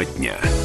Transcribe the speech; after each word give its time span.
Тема 0.00 0.04
дня. 0.16 0.59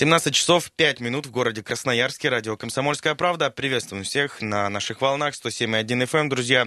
17 0.00 0.34
часов 0.34 0.70
5 0.76 1.00
минут 1.00 1.26
в 1.26 1.30
городе 1.30 1.62
Красноярске. 1.62 2.30
Радио 2.30 2.56
«Комсомольская 2.56 3.14
правда». 3.14 3.50
Приветствуем 3.50 4.02
всех 4.02 4.40
на 4.40 4.66
наших 4.70 5.02
волнах 5.02 5.34
107.1 5.34 5.84
FM, 5.84 6.20
эм. 6.20 6.28
друзья. 6.30 6.66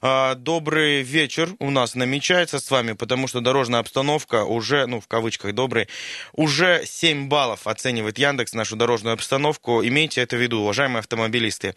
А, 0.00 0.34
добрый 0.34 1.02
вечер 1.02 1.50
у 1.58 1.68
нас 1.68 1.94
намечается 1.94 2.58
с 2.58 2.70
вами, 2.70 2.92
потому 2.92 3.28
что 3.28 3.42
дорожная 3.42 3.80
обстановка 3.80 4.44
уже, 4.44 4.86
ну, 4.86 4.98
в 4.98 5.08
кавычках 5.08 5.54
добрый, 5.54 5.90
уже 6.32 6.80
7 6.86 7.28
баллов 7.28 7.66
оценивает 7.66 8.16
Яндекс 8.16 8.54
нашу 8.54 8.76
дорожную 8.76 9.12
обстановку. 9.12 9.84
Имейте 9.84 10.22
это 10.22 10.36
в 10.36 10.40
виду, 10.40 10.60
уважаемые 10.60 11.00
автомобилисты. 11.00 11.74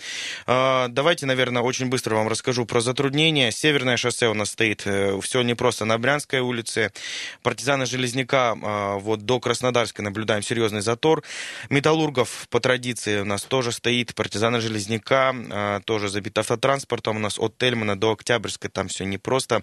А, 0.47 0.87
давайте, 0.87 1.25
наверное, 1.25 1.63
очень 1.63 1.87
быстро 1.87 2.15
вам 2.15 2.29
расскажу 2.29 2.65
про 2.65 2.79
затруднения. 2.79 3.51
Северное 3.51 3.97
шоссе 3.97 4.29
у 4.29 4.33
нас 4.33 4.51
стоит 4.51 4.83
э, 4.85 5.19
все 5.21 5.41
не 5.41 5.53
просто 5.53 5.83
на 5.83 5.97
Брянской 5.97 6.39
улице. 6.39 6.93
Партизаны 7.41 7.87
Железняка 7.87 8.55
а, 8.63 8.97
вот 8.99 9.23
до 9.23 9.41
Краснодарска 9.41 10.01
наблюдаем 10.01 10.41
серьезный 10.41 10.79
затор 10.79 10.92
затор. 10.93 11.23
Металлургов 11.69 12.47
по 12.49 12.59
традиции 12.59 13.21
у 13.21 13.25
нас 13.25 13.43
тоже 13.43 13.71
стоит, 13.71 14.13
партизана 14.13 14.61
Железняка, 14.61 15.33
а, 15.33 15.79
тоже 15.81 16.09
забит 16.09 16.37
автотранспортом 16.37 17.17
у 17.17 17.19
нас 17.19 17.39
от 17.39 17.57
Тельмана 17.57 17.99
до 17.99 18.11
Октябрьской, 18.11 18.69
там 18.69 18.87
все 18.87 19.05
непросто. 19.05 19.61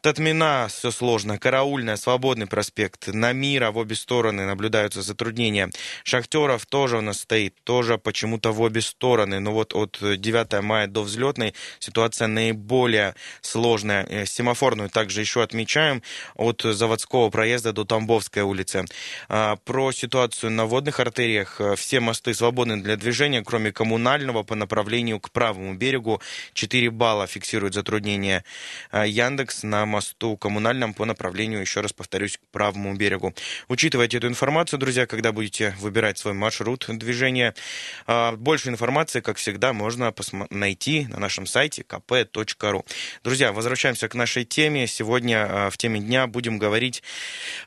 Татмина, 0.00 0.66
все 0.68 0.90
сложно. 0.90 1.38
Караульная, 1.38 1.96
Свободный 1.96 2.46
проспект, 2.46 3.08
на 3.08 3.32
Мира 3.32 3.70
в 3.70 3.76
обе 3.76 3.94
стороны 3.94 4.46
наблюдаются 4.46 5.02
затруднения. 5.02 5.70
Шахтеров 6.02 6.66
тоже 6.66 6.98
у 6.98 7.00
нас 7.00 7.20
стоит, 7.20 7.54
тоже 7.64 7.98
почему-то 7.98 8.52
в 8.52 8.60
обе 8.60 8.80
стороны. 8.80 9.40
Но 9.40 9.52
вот 9.52 9.74
от 9.74 9.98
9 10.00 10.62
мая 10.62 10.86
до 10.86 11.02
взлетной 11.02 11.54
ситуация 11.78 12.28
наиболее 12.28 13.14
сложная. 13.42 14.06
Э, 14.08 14.26
семафорную 14.26 14.88
также 14.88 15.20
еще 15.20 15.42
отмечаем 15.42 16.02
от 16.34 16.62
заводского 16.62 17.30
проезда 17.30 17.72
до 17.72 17.84
Тамбовской 17.84 18.42
улицы. 18.42 18.84
А, 19.28 19.56
про 19.56 19.92
ситуацию 19.92 20.50
на 20.54 20.66
водных 20.66 21.00
артериях 21.00 21.60
э, 21.60 21.74
все 21.76 22.00
мосты 22.00 22.32
свободны 22.34 22.80
для 22.80 22.96
движения, 22.96 23.42
кроме 23.42 23.72
коммунального 23.72 24.42
по 24.42 24.54
направлению 24.54 25.20
к 25.20 25.30
правому 25.30 25.74
берегу. 25.74 26.20
4 26.54 26.90
балла 26.90 27.26
фиксирует 27.26 27.74
затруднение 27.74 28.44
э, 28.92 29.04
Яндекс 29.06 29.62
на 29.62 29.84
мосту 29.86 30.36
коммунальном 30.36 30.94
по 30.94 31.04
направлению, 31.04 31.60
еще 31.60 31.80
раз 31.80 31.92
повторюсь, 31.92 32.38
к 32.38 32.40
правому 32.52 32.94
берегу. 32.94 33.34
Учитывайте 33.68 34.18
эту 34.18 34.28
информацию, 34.28 34.78
друзья, 34.78 35.06
когда 35.06 35.32
будете 35.32 35.74
выбирать 35.80 36.18
свой 36.18 36.34
маршрут 36.34 36.86
движения. 36.88 37.54
Э, 38.06 38.32
больше 38.36 38.68
информации, 38.68 39.20
как 39.20 39.36
всегда, 39.36 39.72
можно 39.72 40.14
найти 40.50 41.06
на 41.08 41.18
нашем 41.18 41.46
сайте 41.46 41.82
kp.ru. 41.82 42.86
Друзья, 43.24 43.52
возвращаемся 43.52 44.08
к 44.08 44.14
нашей 44.14 44.44
теме. 44.44 44.86
Сегодня 44.86 45.70
в 45.70 45.76
теме 45.76 46.00
дня 46.00 46.26
будем 46.26 46.58
говорить 46.58 47.02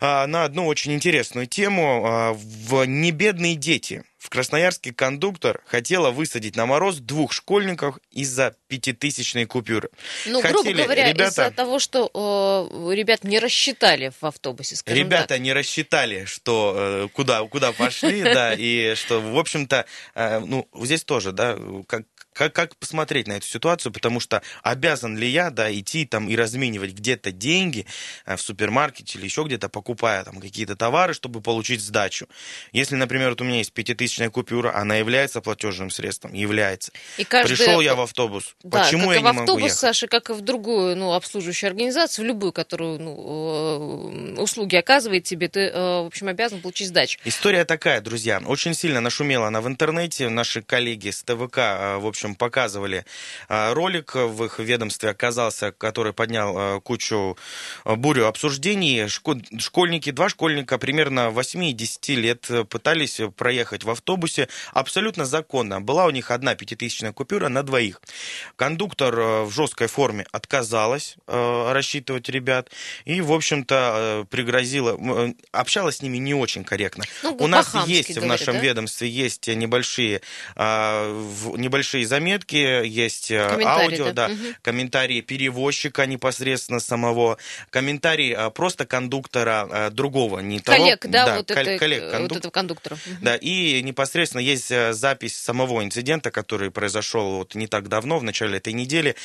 на 0.02 0.43
одну 0.43 0.67
очень 0.67 0.93
интересную 0.93 1.47
тему. 1.47 2.33
В 2.33 2.77
«Небедные 2.86 3.56
дети» 3.56 4.03
в 4.17 4.30
Красноярске 4.30 4.94
кондуктор 4.94 5.61
хотела 5.66 6.11
высадить 6.11 6.56
на 6.56 6.66
мороз 6.66 6.97
двух 6.97 7.31
школьников 7.31 7.97
из-за 8.11 8.56
пятитысячной 8.67 9.45
купюры. 9.45 9.89
Ну, 10.25 10.42
Хотели, 10.42 10.73
грубо 10.73 10.83
говоря, 10.83 11.09
ребята, 11.09 11.30
из-за 11.30 11.52
того, 11.52 11.80
что 11.80 12.70
э, 12.89 12.94
ребят 12.94 13.23
не 13.23 13.39
рассчитали 13.39 14.11
в 14.20 14.25
автобусе, 14.25 14.75
скажем 14.75 15.00
Ребята 15.00 15.28
так. 15.30 15.39
не 15.39 15.53
рассчитали, 15.53 16.25
что 16.25 16.73
э, 16.75 17.08
куда, 17.14 17.44
куда 17.44 17.72
пошли, 17.72 18.22
да, 18.23 18.53
и 18.53 18.95
что, 18.95 19.22
в 19.22 19.38
общем-то, 19.38 19.86
э, 20.16 20.39
ну, 20.39 20.67
здесь 20.81 21.03
тоже, 21.03 21.31
да, 21.31 21.58
как 21.88 22.03
как, 22.38 22.53
как 22.53 22.75
посмотреть 22.77 23.27
на 23.27 23.33
эту 23.33 23.47
ситуацию, 23.47 23.91
потому 23.91 24.19
что 24.19 24.41
обязан 24.61 25.17
ли 25.17 25.27
я, 25.27 25.49
да, 25.49 25.73
идти 25.73 26.05
там 26.05 26.30
и 26.30 26.35
разменивать 26.35 26.93
где-то 26.93 27.31
деньги 27.31 27.85
э, 28.25 28.35
в 28.35 28.41
супермаркете 28.41 29.17
или 29.17 29.25
еще 29.25 29.43
где-то, 29.43 29.69
покупая 29.69 30.23
там 30.23 30.39
какие-то 30.39 30.76
товары, 30.76 31.14
чтобы 31.14 31.42
получить 31.42 31.81
сдачу. 31.81 32.27
Если, 32.71 32.95
например, 32.95 33.31
вот 33.31 33.42
у 33.42 33.43
меня 33.43 33.58
есть 33.58 33.73
пятитысячная 33.73 34.30
купюра, 34.30 34.76
она 34.76 34.95
является 34.95 35.42
платежным 35.42 35.89
средством? 35.89 36.33
Является. 36.33 36.92
И 37.17 37.23
каждый... 37.23 37.58
Пришел 37.58 37.81
я 37.81 37.95
в 37.95 38.02
автобус. 38.02 38.55
Да, 38.64 38.83
Почему 38.83 39.08
как 39.08 39.15
я 39.15 39.21
не 39.21 39.27
автобус, 39.27 39.49
могу 39.49 39.59
ехать? 39.59 39.77
Саша, 39.77 40.08
как 40.08 40.30
и 40.30 40.33
в 40.33 40.42
другую, 40.42 40.95
ну, 40.95 41.14
обслуживающую 41.14 41.70
организацию, 41.70 42.26
в 42.26 42.27
любую, 42.27 42.53
которую, 42.53 42.99
ну, 42.99 44.36
э, 44.37 44.42
услуги 44.42 44.76
оказывает 44.76 45.23
тебе, 45.23 45.47
ты, 45.47 45.61
э, 45.61 45.73
в 45.73 46.08
общем, 46.08 46.27
обязан 46.27 46.61
получить 46.61 46.89
сдачу. 46.89 47.20
История 47.26 47.65
такая, 47.65 48.02
друзья. 48.02 48.42
Очень 48.45 48.73
сильно 48.76 49.02
нашумела 49.02 49.47
она 49.47 49.61
в 49.61 49.67
интернете. 49.67 50.30
Наши 50.30 50.61
коллеги 50.61 51.09
с 51.09 51.23
ТВК, 51.23 51.58
в 51.97 52.05
общем, 52.05 52.27
общем, 52.27 52.36
показывали 52.36 53.05
а, 53.49 53.73
ролик 53.73 54.15
в 54.15 54.45
их 54.45 54.60
ведомстве 54.60 55.10
оказался, 55.10 55.71
который 55.71 56.14
поднял 56.14 56.55
а, 56.58 56.80
кучу 56.82 57.38
а, 57.83 57.95
бурю 57.95 58.27
обсуждений. 58.27 59.08
Школьники, 59.08 60.11
два 60.11 60.30
школьника 60.30 60.77
примерно 60.77 61.32
8-10 61.32 62.15
лет 62.15 62.52
пытались 62.70 63.21
проехать 63.36 63.83
в 63.83 63.89
автобусе 63.89 64.48
абсолютно 64.73 65.26
законно. 65.26 65.82
Была 65.82 66.05
у 66.05 66.10
них 66.10 66.32
одна 66.32 66.55
пятитысячная 66.55 67.14
купюра 67.14 67.49
на 67.49 67.64
двоих. 67.64 68.02
Кондуктор 68.55 69.45
в 69.45 69.52
жесткой 69.52 69.88
форме 69.88 70.26
отказалась 70.32 71.15
рассчитывать 71.27 72.30
ребят 72.30 72.70
и, 73.05 73.21
в 73.21 73.32
общем-то, 73.32 74.26
пригрозила, 74.30 75.33
общалась 75.52 75.98
с 75.98 76.02
ними 76.02 76.17
не 76.17 76.33
очень 76.33 76.64
корректно. 76.64 77.04
Ну, 77.23 77.36
у 77.39 77.48
нас 77.48 77.73
есть 77.88 78.09
говорит, 78.09 78.17
в 78.17 78.26
нашем 78.26 78.55
да? 78.55 78.61
ведомстве 78.61 79.09
есть 79.09 79.48
небольшие, 79.48 80.21
небольшие 80.55 82.05
заметки, 82.17 82.86
есть 82.86 83.30
э, 83.30 83.61
аудио, 83.64 84.11
да, 84.11 84.28
да 84.28 84.33
угу. 84.33 84.42
комментарии 84.64 85.22
перевозчика 85.22 86.08
непосредственно 86.08 86.80
самого, 86.80 87.38
комментарии 87.70 88.36
э, 88.36 88.50
просто 88.50 88.88
кондуктора 88.88 89.67
э, 89.70 89.89
другого, 89.92 90.39
не 90.39 90.60
коллег, 90.60 91.02
того, 91.02 91.11
да, 91.11 91.26
да 91.26 91.38
вот, 91.38 91.48
коллег, 91.48 91.80
коллег 91.80 92.11
кондук... 92.11 92.30
вот 92.30 92.38
этого 92.39 92.52
кондуктора. 92.52 92.95
Угу. 92.95 93.16
Да, 93.22 93.36
и 93.36 93.83
непосредственно 93.83 94.42
есть 94.42 94.73
запись 94.92 95.38
самого 95.38 95.83
инцидента, 95.83 96.32
который 96.32 96.72
произошел 96.72 97.38
вот 97.38 97.54
не 97.54 97.67
так 97.67 97.88
давно, 97.88 98.17
в 98.17 98.23
начале 98.23 98.58
этой 98.58 98.73
недели. 98.73 99.16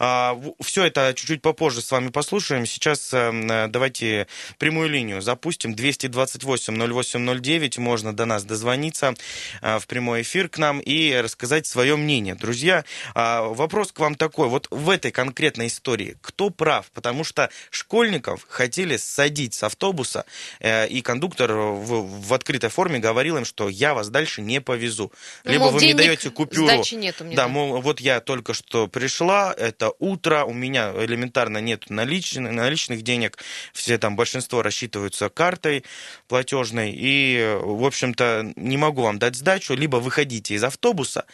А, 0.00 0.36
Все 0.60 0.82
это 0.84 1.12
чуть-чуть 1.14 1.42
попозже 1.42 1.82
с 1.82 1.92
вами 1.92 2.08
послушаем. 2.08 2.66
Сейчас 2.66 3.10
давайте 3.12 4.26
прямую 4.58 4.88
линию 4.88 5.22
запустим. 5.22 5.74
228-08-09, 5.74 7.80
можно 7.80 8.12
до 8.12 8.24
нас 8.24 8.42
дозвониться 8.44 9.14
в 9.62 9.86
прямой 9.86 10.22
эфир 10.22 10.48
к 10.48 10.58
нам 10.58 10.80
и 10.80 11.14
рассказать 11.14 11.66
свое 11.66 11.96
мнение 11.96 12.34
Друзья, 12.40 12.86
а, 13.14 13.42
вопрос 13.42 13.92
к 13.92 14.00
вам 14.00 14.14
такой. 14.14 14.48
Вот 14.48 14.66
в 14.70 14.88
этой 14.88 15.10
конкретной 15.10 15.66
истории 15.66 16.16
кто 16.22 16.48
прав? 16.48 16.90
Потому 16.92 17.22
что 17.22 17.50
школьников 17.70 18.46
хотели 18.48 18.96
садить 18.96 19.52
с 19.52 19.62
автобуса, 19.62 20.24
э, 20.58 20.88
и 20.88 21.02
кондуктор 21.02 21.52
в, 21.52 22.28
в 22.28 22.32
открытой 22.32 22.70
форме 22.70 22.98
говорил 22.98 23.36
им, 23.36 23.44
что 23.44 23.68
я 23.68 23.92
вас 23.92 24.08
дальше 24.08 24.40
не 24.40 24.62
повезу. 24.62 25.12
Ну, 25.44 25.52
Либо 25.52 25.64
мол, 25.64 25.72
вы 25.72 25.80
мне 25.80 25.94
даете 25.94 26.30
купюру. 26.30 26.82
Нет 26.92 27.20
у 27.20 27.24
меня, 27.24 27.36
да, 27.36 27.48
мол, 27.48 27.82
вот 27.82 28.00
я 28.00 28.20
только 28.20 28.54
что 28.54 28.88
пришла, 28.88 29.54
это 29.56 29.92
утро, 29.98 30.44
у 30.44 30.54
меня 30.54 30.92
элементарно 30.96 31.58
нет 31.58 31.90
наличных, 31.90 32.52
наличных 32.52 33.02
денег, 33.02 33.36
все 33.74 33.98
там 33.98 34.16
большинство 34.16 34.62
рассчитываются 34.62 35.28
картой 35.28 35.84
платежной, 36.26 36.92
и, 36.94 37.58
в 37.60 37.84
общем-то, 37.84 38.54
не 38.56 38.78
могу 38.78 39.02
вам 39.02 39.18
дать 39.18 39.36
сдачу, 39.36 39.74
либо 39.74 39.96
выходите 39.96 40.54
из 40.54 40.64
автобуса, 40.64 41.26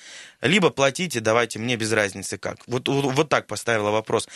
либо 0.46 0.70
платите, 0.70 1.20
давайте, 1.20 1.58
мне 1.58 1.76
без 1.76 1.92
разницы 1.92 2.38
как. 2.38 2.58
Вот, 2.66 2.88
вот 2.88 3.28
так 3.28 3.46
поставила 3.46 3.90
вопрос. 3.90 4.28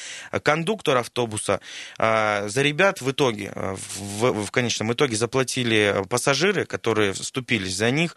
Кондуктор 0.43 0.99
автобуса 0.99 1.61
а, 1.99 2.49
за 2.49 2.63
ребят 2.63 3.01
в 3.01 3.11
итоге, 3.11 3.53
а, 3.55 3.77
в, 3.77 4.47
в 4.47 4.51
конечном 4.51 4.93
итоге 4.93 5.17
заплатили 5.17 6.05
пассажиры, 6.09 6.65
которые 6.65 7.13
вступились 7.13 7.75
за 7.77 7.91
них. 7.91 8.17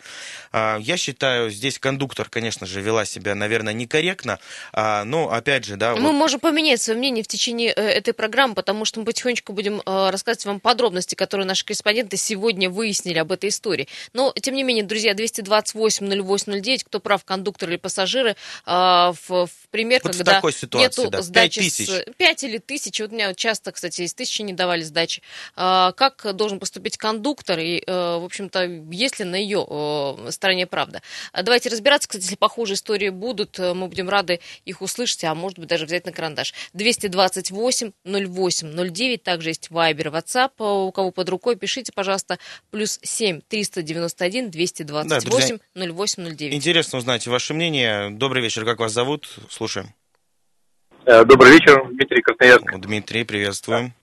А, 0.51 0.77
я 0.79 0.97
считаю, 0.97 1.49
здесь 1.49 1.79
кондуктор, 1.79 2.29
конечно 2.29 2.65
же, 2.65 2.81
вела 2.81 3.05
себя, 3.05 3.35
наверное, 3.35 3.73
некорректно, 3.73 4.39
но, 4.73 5.31
опять 5.31 5.65
же, 5.65 5.75
да... 5.75 5.95
Мы 5.95 6.01
вот... 6.01 6.13
можем 6.13 6.39
поменять 6.39 6.81
свое 6.81 6.97
мнение 6.97 7.23
в 7.23 7.27
течение 7.27 7.71
э, 7.71 7.81
этой 7.81 8.13
программы, 8.13 8.55
потому 8.55 8.85
что 8.85 8.99
мы 8.99 9.05
потихонечку 9.05 9.53
будем 9.53 9.81
э, 9.85 10.09
рассказывать 10.09 10.45
вам 10.45 10.59
подробности, 10.59 11.15
которые 11.15 11.45
наши 11.45 11.65
корреспонденты 11.65 12.17
сегодня 12.17 12.69
выяснили 12.69 13.17
об 13.17 13.31
этой 13.31 13.49
истории. 13.49 13.87
Но, 14.13 14.33
тем 14.39 14.55
не 14.55 14.63
менее, 14.63 14.83
друзья, 14.83 15.13
228-08-09, 15.13 16.85
кто 16.85 16.99
прав, 16.99 17.23
кондуктор 17.23 17.69
или 17.69 17.77
пассажиры, 17.83 18.35
а, 18.65 19.13
в, 19.13 19.45
в 19.45 19.51
пример, 19.69 19.99
вот 20.03 20.15
когда 20.15 20.41
в 20.41 20.51
ситуации, 20.51 21.01
нету 21.01 21.11
да. 21.11 21.21
сдачи 21.21 21.59
5 21.59 21.75
тысяч. 21.75 21.89
с 21.89 22.05
5 22.17 22.43
или 22.45 22.57
тысяч. 22.57 22.99
Вот 22.99 23.11
меня 23.11 23.33
часто, 23.35 23.71
кстати, 23.71 24.01
из 24.01 24.13
тысячи 24.13 24.41
не 24.41 24.53
давали 24.53 24.81
сдачи. 24.81 25.21
А, 25.55 25.91
как 25.91 26.35
должен 26.35 26.59
поступить 26.59 26.97
кондуктор 26.97 27.59
и, 27.59 27.83
э, 27.85 27.91
в 27.91 28.23
общем-то, 28.23 28.63
есть 28.91 29.19
ли 29.19 29.25
на 29.25 29.35
ее 29.35 29.65
э, 29.69 30.31
стороне 30.31 30.65
правда? 30.65 31.01
А 31.33 31.43
давайте 31.43 31.69
разбираться, 31.69 32.07
кстати, 32.07 32.23
если 32.23 32.35
похожие 32.35 32.75
истории 32.75 33.09
будут, 33.09 33.59
э, 33.59 33.73
мы 33.73 33.87
будем 33.87 34.09
рады 34.09 34.39
их 34.63 34.81
услышать, 34.81 35.23
а 35.25 35.35
может 35.35 35.59
быть 35.59 35.67
даже 35.67 35.85
взять 35.85 36.05
на 36.05 36.13
карандаш. 36.13 36.53
228 36.73 37.91
08 38.05 38.91
09, 38.93 39.23
также 39.23 39.49
есть 39.49 39.69
Вайбер, 39.69 40.07
WhatsApp, 40.07 40.51
у 40.59 40.91
кого 40.91 41.11
под 41.11 41.27
рукой, 41.27 41.57
пишите, 41.57 41.91
пожалуйста, 41.91 42.39
плюс 42.71 42.99
7 43.03 43.41
391 43.41 44.51
228 44.51 45.57
да, 45.75 45.85
08 45.93 46.35
09. 46.35 46.53
Интересно 46.53 46.99
узнать 46.99 47.27
ваше 47.27 47.53
мнение. 47.53 47.62
Добрый 47.63 48.41
вечер, 48.41 48.65
как 48.65 48.79
вас 48.79 48.91
зовут? 48.91 49.25
Слушаем. 49.49 49.87
Э, 51.05 51.23
добрый 51.23 51.53
вечер, 51.53 51.85
Дмитрий 51.91 52.21
Красноярск. 52.21 52.77
Дмитрий, 52.77 53.23
приветствуем. 53.23 53.93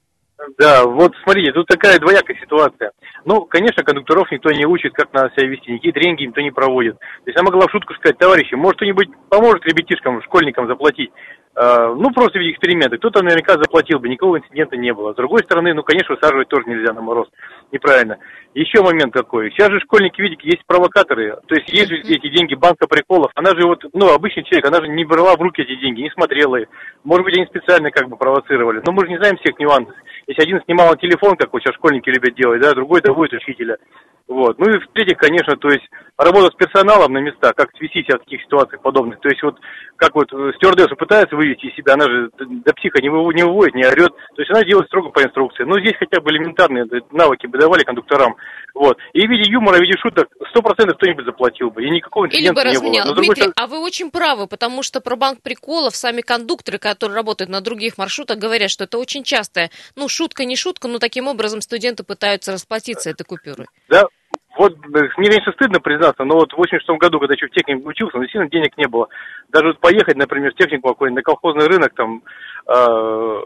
Да, 0.59 0.85
вот 0.85 1.13
смотрите, 1.25 1.53
тут 1.53 1.67
такая 1.67 1.99
двоякая 1.99 2.39
ситуация. 2.41 2.93
Ну, 3.27 3.45
конечно, 3.45 3.85
кондукторов 3.85 4.31
никто 4.31 4.51
не 4.51 4.65
учит, 4.65 4.95
как 4.95 5.13
надо 5.13 5.31
себя 5.37 5.49
вести, 5.49 5.73
никакие 5.73 5.93
тренинги 5.93 6.25
никто 6.25 6.41
не 6.41 6.51
проводит. 6.51 6.99
То 6.99 7.27
есть 7.27 7.37
я 7.37 7.43
могла 7.43 7.67
в 7.67 7.71
шутку 7.71 7.93
сказать, 7.95 8.17
товарищи, 8.17 8.55
может 8.55 8.77
кто-нибудь 8.77 9.09
поможет 9.29 9.65
ребятишкам, 9.67 10.23
школьникам 10.23 10.67
заплатить? 10.67 11.11
Э, 11.57 11.93
ну, 11.97 12.13
просто 12.13 12.39
в 12.39 12.41
виде 12.41 12.53
эксперимента. 12.53 12.97
Кто-то 12.97 13.23
наверняка 13.23 13.55
заплатил 13.55 13.99
бы, 13.99 14.09
никакого 14.09 14.39
инцидента 14.39 14.77
не 14.77 14.95
было. 14.95 15.13
С 15.13 15.17
другой 15.17 15.41
стороны, 15.41 15.75
ну, 15.75 15.83
конечно, 15.83 16.15
высаживать 16.15 16.49
тоже 16.49 16.69
нельзя 16.69 16.93
на 16.93 17.01
мороз. 17.01 17.29
Неправильно. 17.73 18.19
Еще 18.55 18.83
момент 18.83 19.13
какой. 19.13 19.51
Сейчас 19.51 19.71
же 19.71 19.81
школьники, 19.81 20.21
видите, 20.21 20.43
есть 20.45 20.65
провокаторы. 20.67 21.39
То 21.47 21.55
есть 21.57 21.69
есть 21.73 21.89
же 21.89 21.99
эти 21.99 22.29
деньги 22.29 22.55
банка 22.55 22.87
приколов. 22.87 23.33
Она 23.35 23.51
же 23.51 23.67
вот, 23.67 23.85
ну, 23.93 24.13
обычный 24.15 24.45
человек, 24.45 24.67
она 24.67 24.81
же 24.81 24.89
не 24.89 25.05
брала 25.05 25.37
в 25.37 25.41
руки 25.41 25.63
эти 25.63 25.75
деньги, 25.81 26.03
не 26.03 26.11
смотрела 26.11 26.57
их. 26.57 26.69
Может 27.03 27.25
быть, 27.25 27.37
они 27.37 27.47
специально 27.47 27.91
как 27.91 28.09
бы 28.09 28.17
провоцировали. 28.17 28.81
Но 28.87 28.93
мы 28.93 29.05
же 29.05 29.11
не 29.11 29.19
знаем 29.19 29.37
всех 29.39 29.59
нюансов. 29.59 29.95
Если 30.29 30.43
один 30.43 30.63
снимал 30.65 30.95
телефон, 30.97 31.37
как 31.37 31.53
вот 31.53 31.63
сейчас 31.63 31.75
школьники 31.75 32.09
любят 32.09 32.35
делать, 32.37 32.63
да, 32.63 32.73
другой 32.73 33.01
доводит 33.01 33.35
учителя. 33.35 33.77
Вот. 34.31 34.61
Ну 34.61 34.71
и 34.71 34.79
в-третьих, 34.79 35.19
конечно, 35.19 35.57
то 35.57 35.69
есть 35.69 35.83
работа 36.17 36.53
с 36.53 36.55
персоналом 36.55 37.13
на 37.13 37.19
местах, 37.19 37.53
как 37.57 37.69
вести 37.81 38.05
себя 38.05 38.17
в 38.17 38.21
таких 38.21 38.41
ситуациях 38.43 38.81
подобных. 38.81 39.19
То 39.19 39.29
есть 39.29 39.43
вот 39.43 39.57
как 39.97 40.15
вот 40.15 40.33
э, 40.33 40.53
стюардесса 40.55 40.95
пытается 40.95 41.35
вывести 41.35 41.67
из 41.67 41.75
себя, 41.75 41.95
она 41.95 42.05
же 42.05 42.31
до 42.39 42.73
психа 42.75 43.03
не, 43.03 43.09
выводит, 43.09 43.39
не 43.39 43.43
выводит, 43.43 43.75
не 43.75 43.85
орет. 43.85 44.13
То 44.37 44.43
есть 44.43 44.51
она 44.53 44.63
делает 44.63 44.87
строго 44.87 45.11
по 45.11 45.21
инструкции. 45.21 45.65
Но 45.65 45.81
здесь 45.81 45.97
хотя 45.99 46.21
бы 46.21 46.31
элементарные 46.31 46.87
навыки 47.11 47.49
бы 47.49 47.59
давали 47.59 47.83
кондукторам. 47.83 48.37
Вот. 48.73 48.99
И 49.15 49.27
в 49.27 49.31
виде 49.31 49.51
юмора, 49.51 49.79
в 49.79 49.81
виде 49.81 49.99
шуток 49.99 50.29
сто 50.51 50.63
процентов 50.63 50.97
кто-нибудь 50.99 51.25
заплатил 51.25 51.71
бы. 51.71 51.83
И 51.85 51.91
никакого 51.91 52.27
Или 52.27 52.51
бы 52.51 52.63
разменял. 52.63 53.07
Не 53.07 53.13
было. 53.13 53.17
Дмитрий, 53.17 53.43
другой... 53.47 53.55
а 53.57 53.67
вы 53.67 53.81
очень 53.81 54.13
правы, 54.13 54.47
потому 54.47 54.85
что 54.85 55.01
про 55.01 55.17
банк 55.17 55.43
приколов 55.43 55.97
сами 55.97 56.21
кондукторы, 56.21 56.79
которые 56.79 57.17
работают 57.17 57.51
на 57.51 57.63
других 57.63 57.99
маршрутах, 57.99 58.39
говорят, 58.39 58.71
что 58.71 58.85
это 58.85 58.97
очень 58.97 59.25
частая, 59.25 59.71
ну, 59.97 60.07
шутка 60.07 60.45
не 60.45 60.55
шутка, 60.55 60.87
но 60.87 61.01
таким 61.01 61.27
образом 61.27 61.61
студенты 61.61 62.05
пытаются 62.05 62.53
расплатиться 62.53 63.11
этой 63.11 63.25
купюрой. 63.25 63.67
Да, 63.89 64.05
вот 64.57 64.73
э, 64.73 65.09
мне, 65.17 65.29
конечно, 65.29 65.53
стыдно 65.53 65.81
признаться, 65.81 66.25
но 66.25 66.35
вот 66.35 66.53
в 66.53 66.57
86 66.57 66.89
году, 66.99 67.19
когда 67.19 67.35
еще 67.35 67.47
в 67.47 67.51
технике 67.51 67.87
учился, 67.87 68.17
ну, 68.17 68.23
действительно 68.23 68.51
денег 68.51 68.77
не 68.77 68.89
было. 68.89 69.09
Даже 69.49 69.69
вот 69.69 69.81
поехать, 69.81 70.17
например, 70.17 70.53
в 70.53 70.57
технику 70.57 70.89
какой-нибудь, 70.89 71.19
на 71.19 71.23
колхозный 71.23 71.67
рынок, 71.67 71.95
там, 71.95 72.23
э, 72.67 73.41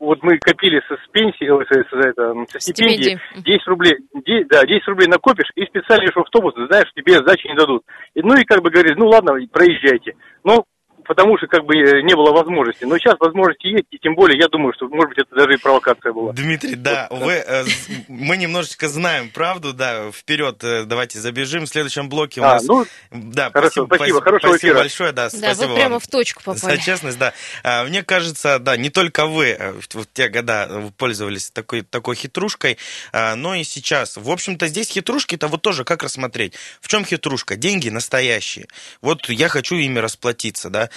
вот 0.00 0.22
мы 0.22 0.38
копили 0.38 0.82
со, 0.86 0.96
с 0.96 1.08
пенсии, 1.12 1.46
со, 1.48 1.74
со, 1.88 2.08
это, 2.08 2.34
со 2.48 2.60
стипендии, 2.60 3.18
10 3.36 3.66
рублей, 3.66 3.96
10, 4.14 4.48
да, 4.48 4.62
10 4.64 4.86
рублей 4.88 5.08
накопишь, 5.08 5.50
и 5.54 5.64
специально 5.64 6.10
в 6.12 6.18
автобус, 6.18 6.54
знаешь, 6.54 6.92
тебе 6.94 7.14
сдачи 7.14 7.46
не 7.46 7.54
дадут. 7.54 7.82
И, 8.14 8.20
ну 8.20 8.34
и 8.34 8.44
как 8.44 8.62
бы 8.62 8.70
говоришь, 8.70 8.96
ну 8.96 9.06
ладно, 9.06 9.34
проезжайте. 9.50 10.14
Ну, 10.44 10.64
потому 11.06 11.36
что 11.38 11.46
как 11.46 11.64
бы 11.64 11.74
э, 11.76 12.02
не 12.02 12.14
было 12.14 12.32
возможности. 12.32 12.84
Но 12.84 12.98
сейчас 12.98 13.16
возможности 13.20 13.66
есть, 13.66 13.86
и 13.90 13.98
тем 13.98 14.14
более 14.14 14.38
я 14.38 14.48
думаю, 14.48 14.72
что, 14.74 14.88
может 14.88 15.10
быть, 15.10 15.18
это 15.18 15.34
даже 15.34 15.54
и 15.54 15.56
провокация 15.56 16.12
была. 16.12 16.32
Дмитрий, 16.32 16.74
да, 16.74 17.06
вот, 17.10 17.22
вы, 17.22 17.32
э, 17.32 17.64
мы 18.08 18.36
немножечко 18.36 18.88
знаем 18.88 19.30
правду, 19.30 19.72
да, 19.72 20.10
вперед 20.10 20.62
э, 20.64 20.84
давайте 20.84 21.18
забежим. 21.18 21.64
В 21.64 21.68
следующем 21.68 22.08
блоке 22.08 22.40
у 22.40 22.44
а, 22.44 22.54
нас... 22.54 22.64
Ну, 22.64 22.86
да, 23.10 23.50
хорошо, 23.50 23.86
спасибо, 23.86 23.94
спасибо, 23.96 24.22
хорошего 24.22 24.50
спасибо 24.50 24.70
эфира. 24.70 24.78
большое, 24.78 25.12
да, 25.12 25.24
да 25.24 25.30
спасибо 25.30 25.66
вы 25.68 25.74
прямо 25.76 26.00
в 26.00 26.06
точку 26.06 26.42
попали. 26.42 26.76
За 26.76 26.78
честность, 26.78 27.18
да. 27.18 27.32
А, 27.62 27.84
мне 27.84 28.02
кажется, 28.02 28.58
да, 28.58 28.76
не 28.76 28.90
только 28.90 29.26
вы 29.26 29.58
в 29.90 30.06
те 30.12 30.28
года 30.28 30.90
пользовались 30.96 31.50
такой, 31.50 31.82
такой 31.82 32.16
хитрушкой, 32.16 32.78
а, 33.12 33.34
но 33.36 33.54
и 33.54 33.64
сейчас. 33.64 34.16
В 34.16 34.30
общем-то, 34.30 34.66
здесь 34.66 34.88
хитрушки-то 34.88 35.48
вот 35.48 35.62
тоже 35.62 35.84
как 35.84 36.02
рассмотреть. 36.02 36.54
В 36.80 36.88
чем 36.88 37.04
хитрушка? 37.04 37.56
Деньги 37.56 37.88
настоящие. 37.88 38.66
Вот 39.00 39.28
я 39.28 39.48
хочу 39.48 39.76
ими 39.76 39.98
расплатиться, 39.98 40.70
да 40.70 40.90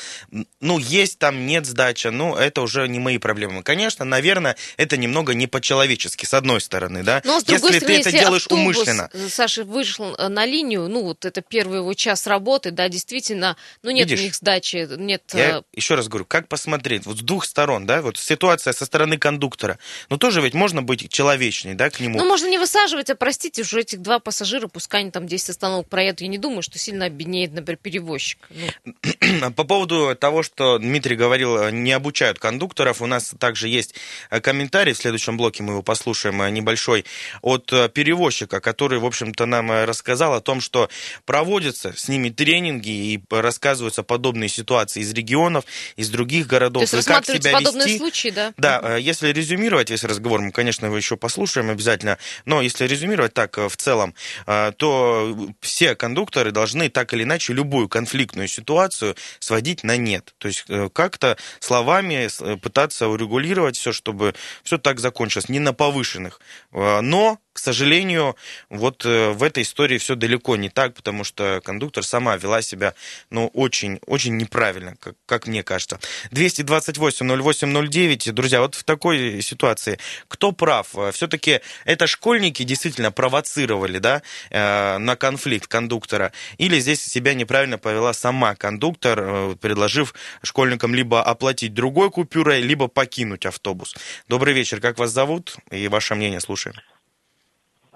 ну, 0.60 0.78
есть 0.78 1.20
там, 1.20 1.46
нет 1.46 1.66
сдачи, 1.66 2.08
ну, 2.08 2.36
это 2.36 2.62
уже 2.62 2.88
не 2.88 3.00
мои 3.00 3.18
проблемы. 3.18 3.64
Конечно, 3.64 4.06
наверное, 4.06 4.56
это 4.78 4.98
немного 4.98 5.34
не 5.34 5.48
по-человечески, 5.48 6.26
с 6.26 6.34
одной 6.34 6.62
стороны, 6.62 7.04
да. 7.04 7.22
Но, 7.26 7.40
с 7.40 7.44
другой 7.44 7.74
если 7.74 7.80
стороны, 7.80 8.04
ты 8.04 8.10
это 8.10 8.20
делаешь 8.20 8.48
умышленно. 8.50 9.10
Саша 9.30 9.64
вышел 9.64 10.16
э, 10.16 10.28
на 10.28 10.46
линию, 10.46 10.88
ну, 10.88 11.04
вот 11.04 11.26
это 11.26 11.42
первый 11.42 11.80
его 11.80 11.94
час 11.94 12.28
работы, 12.28 12.72
да, 12.72 12.90
действительно, 12.90 13.58
ну, 13.84 13.92
нет 13.92 14.10
Видишь, 14.10 14.22
у 14.22 14.24
них 14.24 14.36
сдачи, 14.36 14.88
нет... 14.98 15.24
Я 15.34 15.60
э, 15.60 15.62
еще 15.74 15.96
раз 15.96 16.08
говорю, 16.08 16.26
как 16.26 16.48
посмотреть, 16.48 17.06
вот 17.06 17.18
с 17.18 17.22
двух 17.22 17.46
сторон, 17.46 17.86
да, 17.86 18.02
вот 18.02 18.18
ситуация 18.18 18.74
со 18.74 18.86
стороны 18.86 19.18
кондуктора, 19.18 19.80
ну, 20.10 20.18
тоже 20.18 20.42
ведь 20.42 20.54
можно 20.54 20.82
быть 20.82 21.10
человечней, 21.12 21.74
да, 21.74 21.90
к 21.90 22.00
нему. 22.00 22.18
Ну, 22.18 22.26
можно 22.26 22.48
не 22.48 22.58
высаживать, 22.58 23.10
а, 23.10 23.16
простите, 23.16 23.62
уже 23.62 23.82
этих 23.82 24.02
два 24.02 24.20
пассажира, 24.20 24.68
пускай 24.68 25.02
они 25.02 25.12
там 25.12 25.28
10 25.28 25.50
остановок 25.50 25.90
проедут, 25.90 26.22
я 26.22 26.28
не 26.28 26.38
думаю, 26.38 26.62
что 26.62 26.78
сильно 26.78 27.06
обеднеет, 27.06 27.54
например, 27.54 27.78
перевозчик. 27.82 28.40
Ну. 28.84 29.52
По 29.56 29.64
поводу 29.64 29.87
того, 30.20 30.44
что 30.44 30.78
Дмитрий 30.78 31.16
говорил, 31.16 31.70
не 31.70 31.92
обучают 31.92 32.40
кондукторов. 32.40 33.02
У 33.02 33.06
нас 33.06 33.34
также 33.40 33.68
есть 33.68 33.96
э, 34.30 34.40
комментарий, 34.40 34.94
в 34.94 34.98
следующем 34.98 35.38
блоке 35.38 35.64
мы 35.64 35.74
его 35.74 35.82
послушаем, 35.82 36.42
э, 36.42 36.50
небольшой, 36.50 37.06
от 37.42 37.72
э, 37.74 37.90
перевозчика, 37.90 38.60
который, 38.60 39.00
в 39.00 39.06
общем-то, 39.06 39.46
нам 39.46 39.72
рассказал 39.72 40.34
о 40.34 40.42
том, 40.42 40.62
что 40.62 40.90
проводятся 41.26 41.94
с 41.96 42.08
ними 42.08 42.30
тренинги 42.30 42.90
и 42.90 43.22
рассказываются 43.30 44.04
подобные 44.04 44.50
ситуации 44.50 45.02
из 45.02 45.12
регионов, 45.14 45.66
из 45.96 46.10
других 46.10 46.48
городов. 46.48 46.90
То 46.90 46.98
есть 46.98 47.08
и 47.08 47.12
как 47.12 47.26
себя 47.26 47.52
подобные 47.52 47.88
вести. 47.88 47.98
случаи, 47.98 48.30
да? 48.30 48.54
Да, 48.58 48.98
если 48.98 49.30
резюмировать 49.30 49.90
весь 49.90 50.04
разговор, 50.04 50.42
мы, 50.42 50.52
конечно, 50.52 50.86
его 50.86 50.98
еще 50.98 51.18
послушаем 51.18 51.70
обязательно, 51.70 52.18
но 52.46 52.62
если 52.62 52.86
резюмировать 52.86 53.34
так 53.34 53.58
в 53.58 53.76
целом, 53.78 54.14
то 54.46 55.38
все 55.62 55.96
кондукторы 55.96 56.52
должны 56.52 56.90
так 56.90 57.14
или 57.14 57.24
иначе 57.24 57.54
любую 57.54 57.90
конфликтную 57.90 58.48
ситуацию 58.48 59.16
сводить 59.40 59.77
на 59.84 59.98
нет. 59.98 60.34
То 60.38 60.48
есть 60.48 60.66
э, 60.70 60.90
как-то 60.92 61.38
словами 61.60 62.28
э, 62.28 62.58
пытаться 62.58 63.08
урегулировать 63.08 63.78
все, 63.78 63.92
чтобы 63.92 64.36
все 64.64 64.78
так 64.78 65.00
закончилось, 65.00 65.50
не 65.50 65.60
на 65.60 65.74
повышенных. 65.74 66.40
Э, 66.72 67.02
но 67.02 67.40
к 67.58 67.60
сожалению, 67.60 68.36
вот 68.70 69.04
э, 69.04 69.32
в 69.32 69.42
этой 69.42 69.64
истории 69.64 69.98
все 69.98 70.14
далеко 70.14 70.56
не 70.58 70.70
так, 70.70 70.94
потому 70.94 71.24
что 71.24 71.60
кондуктор 71.64 72.04
сама 72.04 72.38
вела 72.38 72.62
себя, 72.62 72.94
ну, 73.32 73.48
очень, 73.48 74.00
очень 74.06 74.38
неправильно, 74.38 74.96
как, 75.00 75.16
как 75.26 75.48
мне 75.48 75.64
кажется. 75.64 76.00
228-08-09, 76.30 78.32
друзья, 78.32 78.62
вот 78.62 78.76
в 78.76 78.84
такой 78.84 79.42
ситуации, 79.42 79.98
кто 80.28 80.52
прав? 80.52 80.96
Э, 80.96 81.12
Все-таки 81.12 81.62
это 81.84 82.06
школьники 82.06 82.62
действительно 82.62 83.12
провоцировали, 83.12 83.98
да, 83.98 84.22
э, 84.52 85.00
на 85.00 85.16
конфликт 85.16 85.66
кондуктора, 85.66 86.34
или 86.60 86.80
здесь 86.80 87.04
себя 87.04 87.34
неправильно 87.34 87.80
повела 87.80 88.14
сама 88.14 88.54
кондуктор, 88.54 89.56
предложив 89.56 90.14
школьникам 90.44 90.94
либо 90.94 91.24
оплатить 91.24 91.74
другой 91.74 92.12
купюрой, 92.12 92.62
либо 92.62 92.88
покинуть 92.88 93.48
автобус. 93.48 93.96
Добрый 94.28 94.54
вечер, 94.54 94.80
как 94.80 95.00
вас 95.00 95.10
зовут 95.10 95.58
и 95.72 95.88
ваше 95.88 96.14
мнение 96.14 96.40
слушаем. 96.40 96.76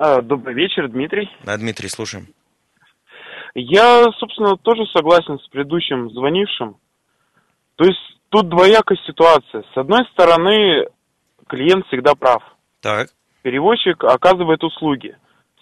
А, 0.04 0.20
добрый 0.24 0.56
вечер, 0.56 0.88
Дмитрий. 0.88 1.30
Да, 1.46 1.56
Дмитрий, 1.58 1.88
слушаем. 1.88 2.26
Я, 3.54 4.06
собственно, 4.18 4.58
тоже 4.58 4.88
согласен 4.88 5.38
с 5.38 5.48
предыдущим 5.50 6.10
звонившим. 6.10 6.78
То 7.76 7.86
есть 7.86 8.00
тут 8.30 8.50
двоякая 8.50 8.98
ситуация. 9.06 9.62
С 9.62 9.78
одной 9.78 10.04
стороны, 10.14 10.88
клиент 11.48 11.86
всегда 11.86 12.16
прав. 12.16 12.42
Так. 12.82 13.10
Перевозчик 13.44 14.04
оказывает 14.04 14.64
услуги. 14.64 15.16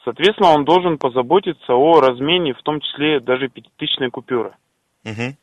Соответственно, 0.06 0.52
он 0.52 0.64
должен 0.64 0.98
позаботиться 0.98 1.74
о 1.74 2.00
размене, 2.00 2.54
в 2.54 2.64
том 2.64 2.80
числе 2.80 3.20
даже 3.20 3.50
пятитысячной 3.50 4.10
купюры. 4.10 4.56
Угу. 5.04 5.36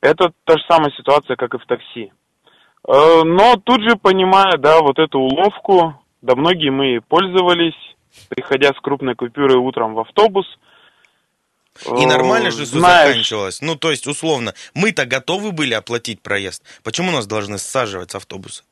Это 0.00 0.32
та 0.44 0.52
же 0.56 0.64
самая 0.68 0.92
ситуация, 0.92 1.34
как 1.34 1.54
и 1.54 1.58
в 1.58 1.66
такси. 1.66 2.12
Э, 2.86 3.24
но 3.24 3.56
тут 3.56 3.82
же, 3.82 3.96
понимая, 3.96 4.58
да, 4.58 4.78
вот 4.80 5.00
эту 5.00 5.18
уловку, 5.18 6.00
да 6.22 6.36
многие 6.36 6.70
мы 6.70 7.00
пользовались, 7.00 7.74
приходя 8.28 8.72
с 8.72 8.80
крупной 8.80 9.14
купюрой 9.14 9.56
утром 9.56 9.94
в 9.94 10.00
автобус. 10.00 10.46
И 11.98 12.06
нормально 12.06 12.50
же 12.50 12.64
все 12.64 12.78
знаешь... 12.78 13.08
заканчивалось. 13.08 13.60
Ну, 13.60 13.74
то 13.74 13.90
есть, 13.90 14.06
условно, 14.06 14.54
мы-то 14.74 15.06
готовы 15.06 15.52
были 15.52 15.74
оплатить 15.74 16.22
проезд. 16.22 16.62
Почему 16.84 17.10
нас 17.10 17.26
должны 17.26 17.58
саживать 17.58 18.12
с 18.12 18.14
автобуса? 18.14 18.62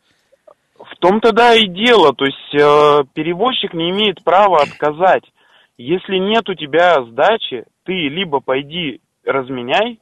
В 0.79 0.97
том-то 1.01 1.33
да 1.33 1.55
и 1.55 1.67
дело. 1.67 2.15
То 2.15 2.25
есть, 2.25 2.55
э, 2.55 3.05
перевозчик 3.13 3.75
не 3.75 3.91
имеет 3.91 4.23
права 4.23 4.63
отказать. 4.63 5.25
Если 5.79 6.17
нет 6.17 6.49
у 6.49 6.55
тебя 6.55 7.03
сдачи, 7.05 7.65
ты 7.85 7.93
либо 7.93 8.41
пойди 8.41 9.01
разменяй, 9.25 9.99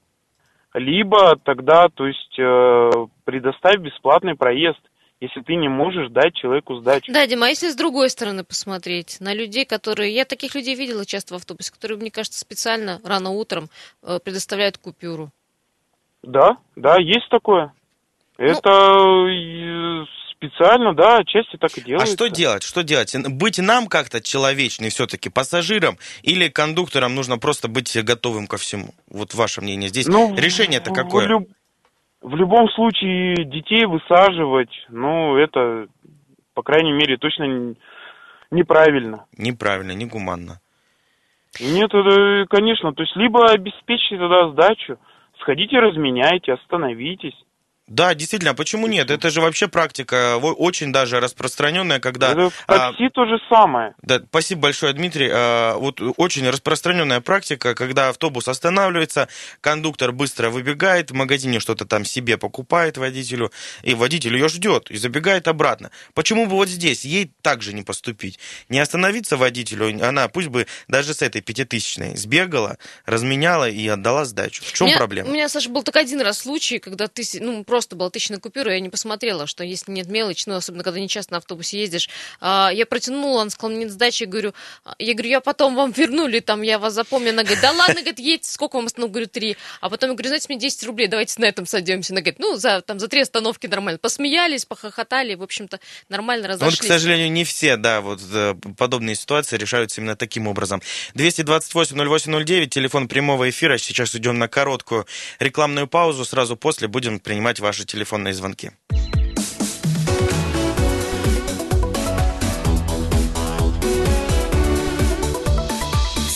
либо 0.75 1.37
тогда, 1.37 1.89
то 1.89 2.07
есть, 2.07 2.39
э, 2.39 2.91
предоставь 3.25 3.79
бесплатный 3.79 4.37
проезд 4.37 4.81
если 5.21 5.43
ты 5.43 5.55
не 5.55 5.69
можешь 5.69 6.11
дать 6.11 6.35
человеку 6.35 6.77
сдачу. 6.81 7.13
Да, 7.13 7.27
Дима, 7.27 7.47
а 7.47 7.49
если 7.51 7.69
с 7.69 7.77
другой 7.77 8.09
стороны 8.09 8.43
посмотреть 8.43 9.19
на 9.21 9.35
людей, 9.35 9.65
которые... 9.67 10.15
Я 10.15 10.25
таких 10.25 10.55
людей 10.55 10.75
видела 10.75 11.05
часто 11.05 11.35
в 11.35 11.37
автобусе, 11.37 11.73
которые, 11.73 11.99
мне 11.99 12.11
кажется, 12.11 12.41
специально 12.41 13.01
рано 13.05 13.31
утром 13.31 13.69
э, 14.03 14.19
предоставляют 14.25 14.79
купюру. 14.79 15.31
Да, 16.23 16.57
да, 16.77 16.97
есть 16.99 17.29
такое. 17.31 17.73
Ну... 18.39 18.45
Это 18.47 20.07
специально, 20.33 20.95
да, 20.95 21.19
отчасти 21.19 21.57
так 21.59 21.77
и 21.77 21.83
делается. 21.83 22.13
А 22.13 22.17
что 22.17 22.29
делать? 22.29 22.63
Что 22.63 22.83
делать? 22.83 23.15
Быть 23.29 23.59
нам 23.59 23.87
как-то 23.89 24.23
человечной 24.23 24.89
все-таки, 24.89 25.29
пассажирам, 25.29 25.99
или 26.23 26.49
кондукторам 26.49 27.15
нужно 27.15 27.39
просто 27.39 27.69
быть 27.69 27.95
готовым 28.03 28.47
ко 28.47 28.57
всему? 28.57 28.95
Вот 29.09 29.35
ваше 29.35 29.61
мнение. 29.61 29.91
Здесь 29.91 30.07
ну, 30.07 30.35
решение-то 30.35 30.95
какое? 30.95 31.27
В, 31.27 31.29
люб... 31.29 31.49
В 32.21 32.35
любом 32.37 32.69
случае 32.71 33.35
детей 33.47 33.87
высаживать, 33.87 34.71
ну, 34.89 35.37
это 35.37 35.89
по 36.61 36.63
крайней 36.63 36.93
мере, 36.93 37.17
точно 37.17 37.75
неправильно. 38.51 39.25
Неправильно, 39.39 39.93
негуманно. 39.93 40.61
Нет, 41.59 41.93
это, 41.93 42.47
конечно, 42.51 42.93
то 42.93 43.03
есть 43.03 43.17
либо 43.17 43.47
обеспечьте 43.51 44.19
тогда 44.19 44.51
сдачу, 44.51 44.99
сходите 45.41 45.79
разменяйте, 45.79 46.53
остановитесь. 46.53 47.35
Да, 47.91 48.15
действительно, 48.15 48.53
а 48.53 48.55
почему 48.55 48.87
нет? 48.87 49.11
Это 49.11 49.31
же 49.31 49.41
вообще 49.41 49.67
практика 49.67 50.37
очень 50.37 50.93
даже 50.93 51.19
распространенная, 51.19 51.99
когда... 51.99 52.31
Это 52.31 52.51
в 52.51 52.65
а, 52.69 52.93
то 52.93 53.27
же 53.27 53.37
самое. 53.49 53.95
Да, 54.01 54.21
спасибо 54.21 54.63
большое, 54.63 54.93
Дмитрий. 54.93 55.29
А, 55.33 55.77
Вот 55.77 56.01
очень 56.17 56.49
распространенная 56.49 57.21
практика, 57.21 57.75
когда 57.75 58.11
автобус 58.11 58.47
останавливается, 58.47 59.29
кондуктор 59.61 60.13
быстро 60.13 60.51
выбегает, 60.51 61.11
в 61.11 61.15
магазине 61.15 61.59
что-то 61.59 61.85
там 61.85 62.05
себе 62.05 62.39
покупает 62.39 62.97
водителю, 62.97 63.51
и 63.83 63.95
водитель 63.95 64.35
ее 64.37 64.49
ждет 64.49 64.89
и 64.93 64.97
забегает 64.97 65.49
обратно. 65.49 65.91
Почему 66.15 66.47
бы 66.47 66.53
вот 66.53 66.69
здесь 66.69 67.05
ей 67.05 67.33
так 67.43 67.61
же 67.61 67.73
не 67.73 67.83
поступить? 67.83 68.39
Не 68.69 68.79
остановиться 68.79 69.37
водителю, 69.37 70.07
она 70.07 70.29
пусть 70.29 70.49
бы 70.49 70.69
даже 70.87 71.13
с 71.13 71.23
этой 71.23 71.41
пятитысячной 71.41 72.17
сбегала, 72.17 72.79
разменяла 73.05 73.69
и 73.69 73.89
отдала 73.89 74.25
сдачу. 74.27 74.63
В 74.65 74.73
чем 74.73 74.87
у 74.87 74.91
меня, 74.91 74.99
проблема? 74.99 75.29
У 75.29 75.33
меня, 75.33 75.49
Саша, 75.49 75.71
был 75.71 75.83
только 75.83 75.99
один 75.99 76.21
раз 76.21 76.39
случай, 76.39 76.79
когда 76.79 77.09
ты, 77.09 77.25
ну, 77.41 77.65
просто 77.65 77.80
была 77.89 78.11
тысячная 78.11 78.39
купюра, 78.39 78.75
я 78.75 78.81
не 78.81 78.89
посмотрела, 78.89 79.47
что 79.47 79.65
если 79.65 79.93
нет 79.93 80.09
мелочи, 80.09 80.45
ну, 80.47 80.57
особенно 80.57 80.85
когда 80.85 81.01
не 81.01 81.09
часто 81.09 81.33
на 81.33 81.39
автобусе 81.39 81.81
ездишь, 81.81 82.09
а, 82.41 82.71
я 82.73 82.87
протянула, 82.87 83.41
он 83.41 83.51
сказал, 83.51 83.77
нет 83.77 83.91
сдачи, 83.91 84.25
я 84.25 84.29
говорю, 84.29 84.55
а, 84.85 84.95
я 84.99 85.15
говорю, 85.15 85.31
я 85.31 85.41
потом 85.41 85.75
вам 85.75 85.93
вернули, 85.93 86.41
там, 86.41 86.63
я 86.63 86.79
вас 86.79 86.95
запомню, 86.95 87.31
она 87.31 87.43
говорит, 87.43 87.63
да 87.63 87.73
ладно, 87.73 87.95
говорит, 87.95 88.19
едьте, 88.19 88.51
сколько 88.51 88.77
вам 88.77 88.87
остановок, 88.87 89.13
говорю, 89.13 89.29
три, 89.29 89.57
а 89.81 89.89
потом 89.91 90.11
я 90.11 90.15
говорю, 90.15 90.29
знаете, 90.29 90.47
мне 90.49 90.59
10 90.59 90.85
рублей, 90.85 91.07
давайте 91.09 91.41
на 91.41 91.47
этом 91.47 91.67
сойдемся, 91.67 92.13
она 92.13 92.21
говорит, 92.21 92.39
ну, 92.39 92.57
за, 92.57 92.81
там, 92.81 92.99
за 92.99 93.09
три 93.09 93.23
остановки 93.23 93.67
нормально, 93.67 93.99
посмеялись, 93.99 94.65
похохотали, 94.65 95.35
в 95.35 95.43
общем-то, 95.43 95.81
нормально 96.09 96.49
Ну, 96.49 96.55
Вот, 96.55 96.63
разошлись. 96.63 96.81
к 96.81 96.93
сожалению, 96.93 97.31
не 97.31 97.45
все, 97.45 97.77
да, 97.77 98.01
вот 98.01 98.21
э, 98.33 98.55
подобные 98.77 99.15
ситуации 99.15 99.57
решаются 99.57 100.01
именно 100.01 100.17
таким 100.17 100.47
образом. 100.47 100.83
228-0809, 101.15 102.67
телефон 102.67 103.09
прямого 103.09 103.49
эфира. 103.49 103.79
Сейчас 103.79 104.15
идем 104.15 104.39
на 104.39 104.49
короткую 104.49 105.07
рекламную 105.39 105.87
паузу. 105.87 106.25
Сразу 106.25 106.57
после 106.57 106.89
будем 106.89 107.21
принимать 107.21 107.61
ваши 107.61 107.70
телефонные 107.85 108.35
звонки. 108.35 108.73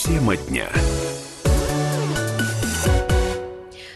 Тема 0.05 0.37
дня. 0.37 0.69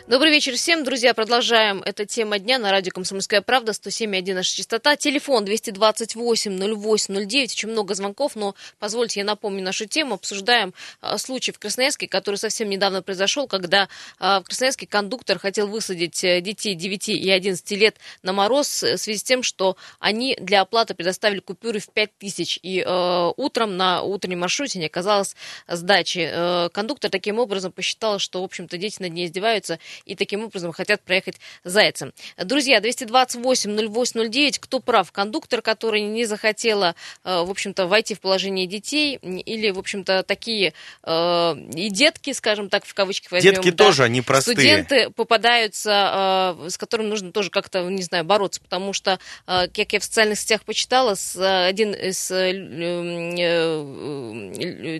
Добрый 0.09 0.31
вечер 0.31 0.55
всем, 0.55 0.83
друзья. 0.83 1.13
Продолжаем. 1.13 1.83
Это 1.85 2.03
тема 2.03 2.39
дня 2.39 2.57
на 2.57 2.71
радио 2.71 2.91
«Комсомольская 2.91 3.41
правда», 3.41 3.73
107,1 3.73 4.33
наша 4.33 4.55
частота. 4.55 4.95
Телефон 4.95 5.45
228-08-09. 5.45 7.43
Очень 7.43 7.69
много 7.69 7.93
звонков, 7.93 8.35
но 8.35 8.55
позвольте 8.79 9.19
я 9.19 9.23
напомню 9.23 9.63
нашу 9.63 9.85
тему. 9.85 10.15
Обсуждаем 10.15 10.73
а, 10.99 11.19
случай 11.19 11.51
в 11.51 11.59
Красноярске, 11.59 12.07
который 12.07 12.37
совсем 12.37 12.71
недавно 12.71 13.03
произошел, 13.03 13.45
когда 13.47 13.87
а, 14.17 14.41
в 14.41 14.45
Красноярске 14.45 14.87
кондуктор 14.87 15.37
хотел 15.37 15.67
высадить 15.67 16.23
э, 16.23 16.41
детей 16.41 16.73
9 16.73 17.09
и 17.09 17.29
11 17.29 17.71
лет 17.73 17.97
на 18.23 18.33
мороз 18.33 18.81
э, 18.81 18.95
в 18.95 18.99
связи 18.99 19.19
с 19.19 19.23
тем, 19.23 19.43
что 19.43 19.77
они 19.99 20.35
для 20.41 20.61
оплаты 20.61 20.95
предоставили 20.95 21.39
купюры 21.39 21.77
в 21.79 21.87
5 21.87 22.17
тысяч. 22.17 22.57
И 22.63 22.83
э, 22.83 23.31
утром 23.37 23.77
на 23.77 24.01
утреннем 24.01 24.39
маршруте 24.39 24.79
не 24.79 24.87
оказалось 24.87 25.35
сдачи. 25.67 26.69
Кондуктор 26.73 27.11
таким 27.11 27.37
образом 27.37 27.71
посчитал, 27.71 28.17
что, 28.17 28.41
в 28.41 28.45
общем-то, 28.45 28.75
дети 28.79 29.03
над 29.03 29.13
ней 29.13 29.27
издеваются 29.27 29.77
и 30.05 30.15
таким 30.15 30.43
образом 30.43 30.71
хотят 30.71 31.01
проехать 31.01 31.35
зайцем. 31.63 32.13
Друзья, 32.37 32.79
228-08-09, 32.79 34.59
кто 34.59 34.79
прав? 34.79 35.11
Кондуктор, 35.11 35.61
который 35.61 36.01
не 36.01 36.25
захотела, 36.25 36.95
э, 37.23 37.41
в 37.41 37.49
общем-то, 37.49 37.87
войти 37.87 38.15
в 38.15 38.19
положение 38.19 38.67
детей, 38.67 39.15
или, 39.15 39.69
в 39.71 39.79
общем-то, 39.79 40.23
такие 40.23 40.73
э, 41.03 41.55
и 41.75 41.89
детки, 41.89 42.33
скажем 42.33 42.69
так, 42.69 42.85
в 42.85 42.93
кавычках 42.93 43.31
возьмем. 43.31 43.55
Детки 43.55 43.71
да, 43.71 43.85
тоже, 43.85 44.03
они 44.03 44.21
простые. 44.21 44.55
Студенты 44.55 45.09
попадаются, 45.11 46.55
э, 46.63 46.69
с 46.69 46.77
которыми 46.77 47.07
нужно 47.07 47.31
тоже 47.31 47.49
как-то, 47.49 47.83
не 47.83 48.03
знаю, 48.03 48.23
бороться, 48.23 48.61
потому 48.61 48.93
что, 48.93 49.19
как 49.45 49.93
я 49.93 49.99
в 49.99 50.03
социальных 50.03 50.39
сетях 50.39 50.63
почитала, 50.63 51.15
один 51.35 51.93
из 51.93 52.27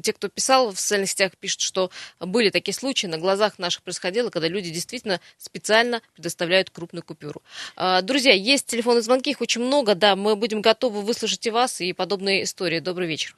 тех, 0.01 0.15
кто 0.15 0.29
писал 0.29 0.71
в 0.71 0.79
социальных 0.79 1.09
сетях, 1.09 1.31
пишет, 1.39 1.61
что 1.61 1.91
были 2.19 2.49
такие 2.49 2.73
случаи, 2.73 3.07
на 3.07 3.17
глазах 3.17 3.59
наших 3.59 3.83
происходило, 3.83 4.29
когда 4.29 4.47
люди 4.47 4.69
действительно 4.69 4.88
специально 5.37 6.01
предоставляют 6.15 6.69
крупную 6.69 7.03
купюру. 7.03 7.41
А, 7.75 8.01
Друзья, 8.01 8.33
есть 8.33 8.67
телефонные 8.67 9.01
звонки, 9.01 9.31
их 9.31 9.41
очень 9.41 9.61
много, 9.61 9.95
да, 9.95 10.15
мы 10.15 10.35
будем 10.35 10.61
готовы 10.61 11.01
выслушать 11.01 11.45
и 11.47 11.51
вас, 11.51 11.81
и 11.81 11.93
подобные 11.93 12.43
истории. 12.43 12.79
Добрый 12.79 13.07
вечер. 13.07 13.35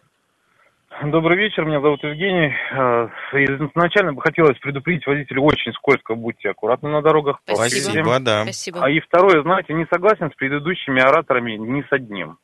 Добрый 1.03 1.37
вечер, 1.37 1.65
меня 1.65 1.81
зовут 1.81 2.03
Евгений. 2.03 2.53
Э, 2.73 3.07
Изначально 3.33 4.13
бы 4.13 4.21
хотелось 4.21 4.57
предупредить 4.59 5.07
водителей 5.07 5.41
очень 5.41 5.71
скользко, 5.73 6.15
будьте 6.15 6.49
аккуратны 6.49 6.89
на 6.89 7.01
дорогах. 7.01 7.39
Спасибо. 7.43 7.81
Спасибо, 7.81 8.19
да. 8.19 8.43
Спасибо. 8.43 8.83
А 8.83 8.89
и 8.89 8.99
второе, 8.99 9.41
знаете, 9.41 9.73
не 9.73 9.87
согласен 9.91 10.29
с 10.29 10.35
предыдущими 10.35 11.01
ораторами 11.01 11.53
ни 11.53 11.81
с 11.81 11.87
одним. 11.91 12.37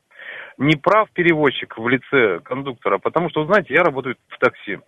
Не 0.57 0.75
прав 0.75 1.09
перевозчик 1.11 1.77
в 1.77 1.87
лице 1.87 2.39
кондуктора, 2.39 2.97
потому 2.97 3.29
что, 3.29 3.45
знаете, 3.45 3.73
я 3.73 3.83
работаю 3.83 4.15
в 4.29 4.39
такси. 4.39 4.79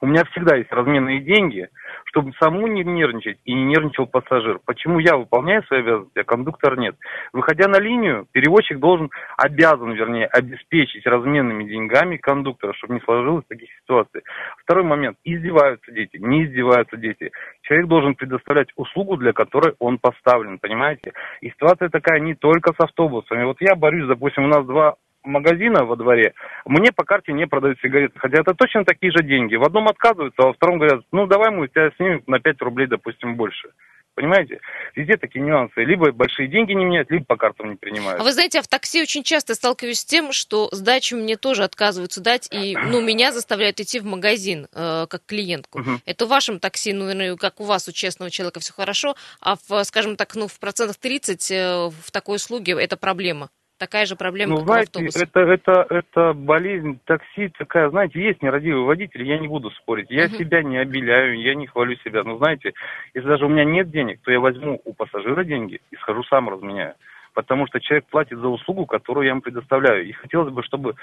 У 0.00 0.06
меня 0.06 0.24
всегда 0.30 0.56
есть 0.56 0.70
разменные 0.70 1.20
деньги, 1.20 1.68
чтобы 2.04 2.32
саму 2.40 2.66
не 2.66 2.84
нервничать 2.84 3.38
и 3.44 3.52
не 3.52 3.64
нервничал 3.64 4.06
пассажир. 4.06 4.60
Почему 4.64 4.98
я 5.00 5.16
выполняю 5.16 5.62
свои 5.64 5.80
обязанности, 5.80 6.18
а 6.18 6.24
кондуктор 6.24 6.78
нет? 6.78 6.96
Выходя 7.32 7.68
на 7.68 7.80
линию, 7.80 8.26
перевозчик 8.32 8.78
должен, 8.78 9.10
обязан, 9.36 9.92
вернее, 9.92 10.26
обеспечить 10.26 11.06
разменными 11.06 11.64
деньгами 11.64 12.16
кондуктора, 12.16 12.72
чтобы 12.74 12.94
не 12.94 13.00
сложилось 13.00 13.44
таких 13.48 13.68
ситуаций. 13.82 14.22
Второй 14.58 14.84
момент. 14.84 15.16
Издеваются 15.24 15.90
дети, 15.90 16.16
не 16.16 16.44
издеваются 16.44 16.96
дети. 16.96 17.32
Человек 17.62 17.88
должен 17.88 18.14
предоставлять 18.14 18.68
услугу, 18.76 19.16
для 19.16 19.32
которой 19.32 19.74
он 19.78 19.98
поставлен, 19.98 20.58
понимаете? 20.58 21.12
И 21.40 21.50
ситуация 21.50 21.88
такая 21.88 22.20
не 22.20 22.34
только 22.34 22.72
с 22.72 22.80
автобусами. 22.80 23.44
Вот 23.44 23.60
я 23.60 23.74
борюсь, 23.74 24.06
допустим, 24.06 24.44
у 24.44 24.48
нас 24.48 24.64
два 24.64 24.94
магазина 25.28 25.84
во 25.84 25.96
дворе, 25.96 26.34
мне 26.64 26.92
по 26.92 27.04
карте 27.04 27.32
не 27.32 27.46
продают 27.46 27.78
сигареты, 27.80 28.18
хотя 28.18 28.40
это 28.40 28.54
точно 28.54 28.84
такие 28.84 29.12
же 29.12 29.22
деньги. 29.22 29.56
В 29.56 29.64
одном 29.64 29.88
отказываются, 29.88 30.42
а 30.42 30.46
во 30.46 30.52
втором 30.52 30.78
говорят, 30.78 31.02
ну 31.12 31.26
давай 31.26 31.50
мы 31.50 31.64
у 31.64 31.66
тебя 31.66 31.90
снимем 31.96 32.22
на 32.26 32.40
5 32.40 32.62
рублей, 32.62 32.86
допустим, 32.86 33.36
больше. 33.36 33.70
Понимаете? 34.18 34.58
Везде 34.96 35.16
такие 35.16 35.44
нюансы. 35.44 35.84
Либо 35.84 36.10
большие 36.10 36.48
деньги 36.48 36.72
не 36.72 36.84
меняют, 36.84 37.08
либо 37.08 37.24
по 37.24 37.36
картам 37.36 37.70
не 37.70 37.76
принимают. 37.76 38.20
А 38.20 38.24
вы 38.24 38.32
знаете, 38.32 38.58
я 38.58 38.62
в 38.62 38.66
такси 38.66 39.00
очень 39.00 39.22
часто 39.22 39.54
сталкиваюсь 39.54 40.00
с 40.00 40.04
тем, 40.04 40.32
что 40.32 40.68
сдачу 40.72 41.16
мне 41.16 41.36
тоже 41.36 41.62
отказываются 41.62 42.20
дать, 42.20 42.48
и 42.50 42.76
ну, 42.76 43.00
меня 43.00 43.30
заставляют 43.30 43.78
идти 43.78 44.00
в 44.00 44.04
магазин 44.04 44.66
э, 44.74 45.06
как 45.08 45.24
клиентку. 45.24 45.78
Мгм. 45.78 46.00
Это 46.04 46.26
в 46.26 46.30
вашем 46.30 46.58
такси, 46.58 46.92
ну, 46.92 47.04
наверное, 47.04 47.36
как 47.36 47.60
у 47.60 47.64
вас, 47.64 47.86
у 47.86 47.92
честного 47.92 48.28
человека, 48.28 48.58
все 48.58 48.72
хорошо, 48.72 49.14
а 49.40 49.54
в, 49.54 49.84
скажем 49.84 50.16
так, 50.16 50.34
ну, 50.34 50.48
в 50.48 50.58
процентах 50.58 50.96
30 50.96 51.50
э, 51.52 51.90
в 52.02 52.10
такой 52.10 52.36
услуге 52.36 52.72
это 52.72 52.96
проблема. 52.96 53.50
Такая 53.78 54.06
же 54.06 54.16
проблема, 54.16 54.54
Ну, 54.54 54.58
как 54.58 54.66
знаете, 54.66 54.90
у 54.94 55.06
автобуса. 55.06 55.22
это, 55.22 55.40
это, 55.40 55.86
это 55.88 56.32
болезнь 56.32 56.98
такси 57.04 57.48
такая, 57.56 57.90
знаете, 57.90 58.20
есть 58.20 58.42
нерадивый 58.42 58.82
водитель, 58.82 59.22
я 59.22 59.38
не 59.38 59.46
буду 59.46 59.70
спорить. 59.70 60.10
Я 60.10 60.26
Мгм. 60.26 60.36
себя 60.36 60.62
не 60.64 60.78
обеляю, 60.78 61.40
я 61.40 61.54
не 61.54 61.68
хвалю 61.68 61.96
себя. 62.04 62.24
Но 62.24 62.38
знаете, 62.38 62.72
если 63.14 63.28
даже 63.28 63.46
у 63.46 63.48
меня 63.48 63.64
нет 63.64 63.90
денег, 63.90 64.20
то 64.22 64.32
я 64.32 64.40
возьму 64.40 64.80
у 64.84 64.94
пассажира 64.94 65.44
деньги 65.44 65.80
и 65.92 65.96
схожу 65.96 66.24
сам 66.24 66.48
разменяю. 66.48 66.94
Потому 67.34 67.68
что 67.68 67.78
человек 67.78 68.06
платит 68.06 68.38
за 68.38 68.48
услугу, 68.48 68.84
которую 68.84 69.26
я 69.26 69.30
ему 69.30 69.42
предоставляю. 69.42 70.04
И 70.08 70.12
хотелось 70.12 70.52
бы, 70.52 70.64
чтобы 70.64 70.96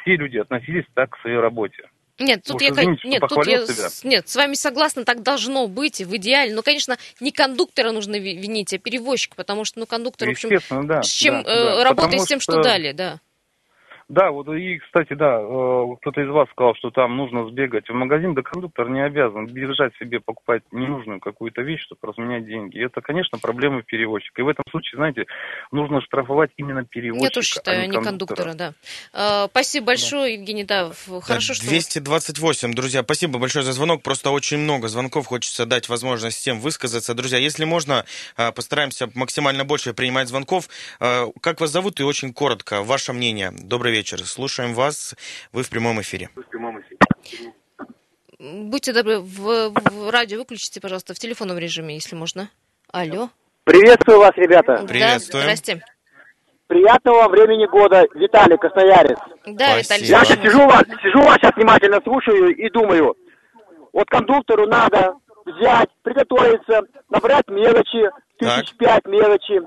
все 0.00 0.16
люди 0.16 0.38
относились 0.38 0.86
так 0.94 1.10
к 1.10 1.20
своей 1.20 1.36
работе. 1.38 1.84
Нет, 2.18 2.42
тут 2.44 2.56
Уж 2.56 2.62
я, 2.62 2.68
извините, 2.70 3.08
нет, 3.08 3.22
тут 3.28 3.46
я 3.46 3.66
себя. 3.66 3.88
с- 3.90 4.04
нет, 4.04 4.28
с 4.28 4.36
вами 4.36 4.54
согласна, 4.54 5.04
так 5.04 5.22
должно 5.22 5.66
быть 5.66 6.00
в 6.00 6.16
идеале. 6.16 6.54
Но, 6.54 6.62
конечно, 6.62 6.96
не 7.20 7.32
кондуктора 7.32 7.90
нужно 7.92 8.16
ви- 8.16 8.36
винить, 8.36 8.72
а 8.74 8.78
перевозчика, 8.78 9.34
потому 9.34 9.64
что, 9.64 9.80
ну, 9.80 9.86
кондуктор, 9.86 10.28
в 10.28 10.32
общем, 10.32 10.50
да. 10.86 11.02
с 11.02 11.08
чем 11.08 11.42
да, 11.42 11.50
э, 11.50 11.64
да. 11.64 11.84
работает 11.84 11.96
Потому 12.12 12.24
с 12.24 12.28
тем, 12.28 12.40
что 12.40 12.52
что- 12.52 12.62
дали, 12.62 12.92
да. 12.92 13.18
Да, 14.12 14.30
вот 14.30 14.46
и, 14.48 14.76
кстати, 14.76 15.14
да, 15.14 15.40
э, 15.40 15.86
кто-то 16.02 16.20
из 16.20 16.28
вас 16.28 16.46
сказал, 16.50 16.74
что 16.74 16.90
там 16.90 17.16
нужно 17.16 17.48
сбегать 17.48 17.88
в 17.88 17.94
магазин, 17.94 18.34
да 18.34 18.42
кондуктор 18.42 18.90
не 18.90 19.00
обязан 19.02 19.46
держать 19.46 19.94
себе, 19.98 20.20
покупать 20.20 20.62
ненужную 20.70 21.18
какую-то 21.18 21.62
вещь, 21.62 21.80
чтобы 21.80 22.08
разменять 22.08 22.44
деньги. 22.44 22.76
И 22.76 22.84
это, 22.84 23.00
конечно, 23.00 23.38
проблемы 23.38 23.82
перевозчика. 23.82 24.42
И 24.42 24.44
в 24.44 24.48
этом 24.48 24.66
случае, 24.70 24.98
знаете, 24.98 25.24
нужно 25.70 26.02
штрафовать 26.02 26.50
именно 26.58 26.84
перевозчика, 26.84 27.24
Я 27.24 27.30
тоже 27.30 27.46
считаю, 27.48 27.78
а 27.78 27.82
а 27.84 27.86
не 27.86 27.96
не 27.96 28.04
кондуктора, 28.04 28.52
да. 28.52 28.74
Э, 29.14 29.46
Спасибо 29.48 29.86
большое, 29.86 30.34
Евгений, 30.34 30.64
да, 30.64 30.92
хорошо, 31.22 31.54
что... 31.54 31.64
вы- 31.64 31.70
228, 31.70 32.74
друзья, 32.74 33.02
спасибо 33.04 33.38
большое 33.38 33.64
за 33.64 33.72
звонок. 33.72 34.02
Просто 34.02 34.28
очень 34.30 34.58
много 34.58 34.88
звонков, 34.88 35.26
хочется 35.26 35.64
дать 35.64 35.88
возможность 35.88 36.36
всем 36.36 36.60
высказаться. 36.60 37.14
Друзья, 37.14 37.38
если 37.38 37.64
можно, 37.64 38.04
а, 38.36 38.52
постараемся 38.52 39.08
максимально 39.14 39.64
больше 39.64 39.94
принимать 39.94 40.28
звонков. 40.28 40.68
А, 41.00 41.28
Как 41.40 41.62
вас 41.62 41.70
зовут 41.70 41.98
и 42.00 42.02
очень 42.02 42.34
коротко, 42.34 42.82
ваше 42.82 43.14
мнение. 43.14 43.52
Добрый 43.52 43.90
вечер, 43.90 44.01
слушаем 44.06 44.74
вас, 44.74 45.14
вы 45.52 45.62
в 45.62 45.70
прямом 45.70 46.00
эфире. 46.00 46.30
Будьте 48.38 48.92
добры, 48.92 49.20
в, 49.20 49.70
в 49.70 50.10
радио 50.10 50.38
выключите, 50.38 50.80
пожалуйста, 50.80 51.14
в 51.14 51.18
телефонном 51.18 51.58
режиме, 51.58 51.94
если 51.94 52.16
можно. 52.16 52.50
Алло. 52.90 53.30
Приветствую 53.64 54.18
вас, 54.18 54.32
ребята. 54.36 54.84
Приветствуем. 54.86 55.46
Да, 55.46 55.54
здрасте. 55.54 55.84
Приятного 56.66 57.28
времени 57.28 57.66
года, 57.66 58.04
Виталий 58.14 58.56
Красноярец. 58.58 59.18
Да, 59.46 59.80
Спасибо. 59.80 59.80
Виталий, 59.80 60.06
Я 60.06 60.24
сейчас 60.24 60.40
сижу 60.40 60.66
вас, 60.66 60.82
сижу 61.02 61.22
вас 61.22 61.36
сейчас 61.36 61.54
внимательно 61.54 62.00
слушаю 62.02 62.56
и 62.56 62.70
думаю, 62.70 63.14
вот 63.92 64.08
кондуктору 64.08 64.66
надо 64.66 65.14
взять, 65.44 65.90
приготовиться, 66.02 66.80
набрать 67.10 67.46
мелочи, 67.48 68.10
тысяч 68.38 68.74
пять 68.76 69.06
мелочи. 69.06 69.60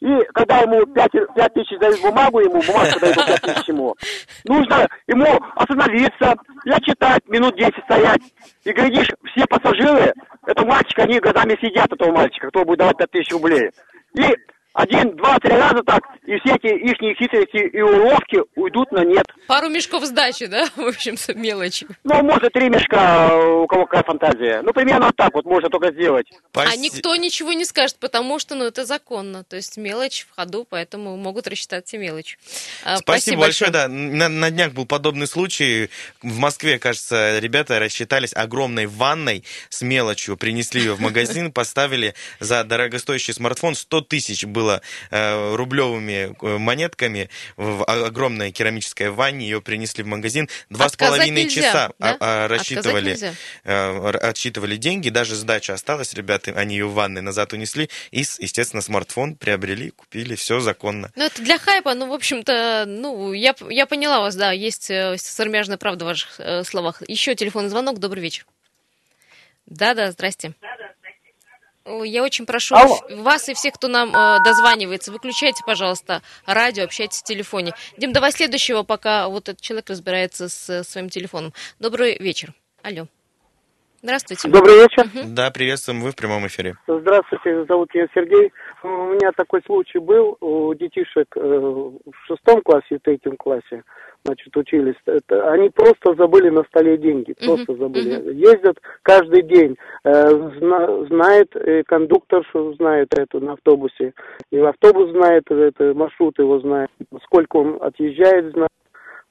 И 0.00 0.08
когда 0.34 0.58
ему 0.58 0.84
пять, 0.86 1.12
пять 1.34 1.54
тысяч 1.54 1.78
дают 1.78 2.00
бумагу, 2.02 2.40
ему 2.40 2.60
бумажку 2.60 3.00
дают 3.00 3.16
пять 3.16 3.40
тысяч 3.40 3.68
ему, 3.68 3.96
нужно 4.44 4.86
ему 5.06 5.40
остановиться, 5.54 6.34
я 6.64 6.78
читать, 6.80 7.26
минут 7.28 7.56
10 7.56 7.72
стоять. 7.84 8.20
И 8.64 8.72
глядишь, 8.72 9.08
все 9.32 9.46
пассажиры, 9.46 10.12
это 10.46 10.66
мальчик, 10.66 10.98
они 10.98 11.18
годами 11.18 11.56
сидят, 11.60 11.90
этого 11.92 12.12
мальчика, 12.12 12.48
кто 12.48 12.64
будет 12.64 12.78
давать 12.78 12.98
пять 12.98 13.10
тысяч 13.10 13.32
рублей. 13.32 13.70
И 14.14 14.34
один, 14.76 15.16
два, 15.16 15.38
три 15.38 15.52
раза 15.52 15.82
так, 15.84 16.02
и 16.26 16.36
все 16.40 16.54
эти 16.54 16.66
их 16.66 17.16
хитрости 17.16 17.56
и 17.56 17.80
уловки 17.80 18.42
уйдут 18.56 18.92
на 18.92 19.04
нет. 19.04 19.24
Пару 19.46 19.70
мешков 19.70 20.04
сдачи, 20.04 20.46
да, 20.46 20.66
в 20.76 20.86
общем-то, 20.86 21.32
мелочи. 21.34 21.86
Ну, 22.04 22.22
может, 22.22 22.52
три 22.52 22.68
мешка, 22.68 23.34
у 23.34 23.66
кого 23.66 23.86
какая 23.86 24.02
фантазия. 24.02 24.60
Ну, 24.62 24.74
примерно 24.74 25.06
вот 25.06 25.16
так 25.16 25.32
вот 25.32 25.46
можно 25.46 25.70
только 25.70 25.92
сделать. 25.92 26.26
А 26.52 26.66
Спаси- 26.66 26.78
никто 26.78 27.16
ничего 27.16 27.54
не 27.54 27.64
скажет, 27.64 27.96
потому 27.98 28.38
что, 28.38 28.54
ну, 28.54 28.66
это 28.66 28.84
законно. 28.84 29.44
То 29.44 29.56
есть 29.56 29.78
мелочь 29.78 30.26
в 30.30 30.36
ходу, 30.36 30.66
поэтому 30.68 31.16
могут 31.16 31.46
рассчитать 31.48 31.86
все 31.86 31.96
мелочь. 31.96 32.38
А, 32.84 32.98
Спасибо, 32.98 33.40
большое. 33.40 33.70
Да, 33.70 33.88
на, 33.88 34.28
на 34.28 34.50
днях 34.50 34.72
был 34.72 34.84
подобный 34.84 35.26
случай. 35.26 35.88
В 36.20 36.38
Москве, 36.38 36.78
кажется, 36.78 37.38
ребята 37.38 37.78
рассчитались 37.78 38.34
огромной 38.36 38.84
ванной 38.84 39.42
с 39.70 39.80
мелочью, 39.80 40.36
принесли 40.36 40.82
ее 40.82 40.94
в 40.94 41.00
магазин, 41.00 41.50
поставили 41.52 42.14
за 42.40 42.62
дорогостоящий 42.62 43.32
смартфон 43.32 43.74
100 43.74 44.00
тысяч 44.02 44.44
было 44.44 44.65
э, 45.10 45.54
рублевыми 45.54 46.36
э, 46.40 46.58
монетками 46.58 47.28
в 47.56 47.84
огромной 47.84 48.52
керамической 48.52 49.10
ванне, 49.10 49.46
ее 49.46 49.60
принесли 49.60 50.02
в 50.04 50.06
магазин. 50.06 50.48
Два 50.70 50.88
с 50.88 50.92
Отказать 50.92 51.16
половиной 51.18 51.44
нельзя, 51.44 51.62
часа 51.62 51.90
да? 51.98 52.16
а- 52.20 52.44
а, 52.44 52.48
рассчитывали, 52.48 53.16
э, 53.64 54.10
отсчитывали 54.22 54.76
деньги, 54.76 55.08
даже 55.10 55.34
сдача 55.34 55.74
осталась, 55.74 56.14
ребята, 56.14 56.52
они 56.52 56.76
ее 56.76 56.86
в 56.86 56.94
ванной 56.94 57.22
назад 57.22 57.52
унесли, 57.52 57.88
и, 58.10 58.24
с- 58.24 58.38
естественно, 58.38 58.82
смартфон 58.82 59.36
приобрели, 59.36 59.90
купили, 59.90 60.34
все 60.34 60.60
законно. 60.60 61.10
Ну, 61.16 61.24
это 61.24 61.42
для 61.42 61.58
хайпа, 61.58 61.94
ну, 61.94 62.08
в 62.08 62.12
общем-то, 62.12 62.84
ну, 62.86 63.32
я, 63.32 63.54
я 63.70 63.86
поняла 63.86 64.20
вас, 64.20 64.36
да, 64.36 64.52
есть 64.52 64.90
сармяжная 65.16 65.76
правда 65.76 66.04
в 66.04 66.08
ваших 66.08 66.40
словах. 66.66 67.02
Еще 67.08 67.34
телефонный 67.34 67.68
звонок, 67.70 67.98
добрый 67.98 68.22
вечер. 68.22 68.46
Да-да, 69.66 70.12
здрасте. 70.12 70.54
Я 71.86 72.24
очень 72.24 72.46
прошу 72.46 72.74
Алло. 72.74 72.98
вас 73.22 73.48
и 73.48 73.54
всех, 73.54 73.74
кто 73.74 73.86
нам 73.86 74.10
э, 74.14 74.38
дозванивается, 74.42 75.12
выключайте, 75.12 75.62
пожалуйста, 75.64 76.20
радио, 76.44 76.84
общайтесь 76.84 77.20
в 77.20 77.24
телефоне. 77.24 77.74
Дим, 77.96 78.12
давай 78.12 78.32
следующего, 78.32 78.82
пока 78.82 79.28
вот 79.28 79.48
этот 79.48 79.60
человек 79.60 79.88
разбирается 79.88 80.48
с 80.48 80.68
э, 80.68 80.82
своим 80.82 81.08
телефоном. 81.08 81.52
Добрый 81.78 82.16
вечер. 82.18 82.52
Алло. 82.82 83.06
Здравствуйте. 84.02 84.48
Добрый 84.48 84.82
вечер. 84.82 85.08
Да, 85.26 85.50
приветствуем, 85.50 86.00
вы 86.00 86.10
в 86.10 86.16
прямом 86.16 86.46
эфире. 86.46 86.76
Здравствуйте, 86.86 87.64
зовут 87.66 87.92
меня 87.94 88.06
Сергей. 88.14 88.52
У 88.82 88.88
меня 88.88 89.32
такой 89.36 89.62
случай 89.64 89.98
был 89.98 90.36
у 90.40 90.74
детишек 90.74 91.28
э, 91.36 91.40
в 91.40 92.00
шестом 92.26 92.60
классе 92.62 92.86
и 92.96 92.98
третьем 92.98 93.36
классе, 93.36 93.82
значит, 94.24 94.56
учились. 94.56 94.94
Это, 95.06 95.50
они 95.50 95.70
просто 95.70 96.14
забыли 96.14 96.50
на 96.50 96.62
столе 96.64 96.96
деньги, 96.98 97.34
просто 97.46 97.74
забыли. 97.76 98.34
Ездят 98.34 98.78
каждый 99.02 99.42
день, 99.42 99.76
э, 100.04 100.28
зна- 100.58 101.04
знает 101.06 101.56
э, 101.56 101.82
кондуктор, 101.84 102.44
что 102.50 102.74
знает 102.74 103.08
это 103.18 103.40
на 103.40 103.54
автобусе, 103.54 104.12
и 104.50 104.58
автобус 104.58 105.10
знает, 105.10 105.50
это, 105.50 105.94
маршрут 105.94 106.38
его 106.38 106.60
знает, 106.60 106.90
сколько 107.24 107.56
он 107.56 107.78
отъезжает, 107.80 108.52
знает. 108.52 108.70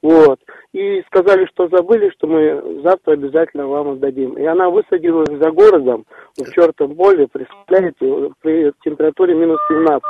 Вот. 0.02 0.38
И 0.76 1.02
сказали, 1.06 1.46
что 1.46 1.68
забыли, 1.68 2.10
что 2.10 2.26
мы 2.26 2.82
завтра 2.82 3.12
обязательно 3.12 3.66
вам 3.66 3.92
отдадим. 3.92 4.34
И 4.34 4.44
она 4.44 4.68
высадилась 4.68 5.30
за 5.30 5.50
городом, 5.50 6.04
в 6.36 6.52
чертом 6.52 6.94
поле, 6.94 7.26
представляете, 7.32 8.30
при 8.42 8.70
температуре 8.84 9.34
минус 9.34 9.58
17. 9.68 10.02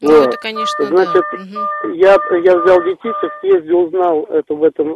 Ну, 0.00 0.10
Вот. 0.10 0.26
это, 0.26 0.36
конечно, 0.38 0.84
Значит, 0.84 1.22
да. 1.32 1.90
Я, 1.94 2.16
я 2.42 2.58
взял 2.58 2.82
детишек, 2.82 3.32
съездил, 3.40 3.82
узнал 3.82 4.24
это 4.24 4.52
в 4.52 4.64
этом, 4.64 4.88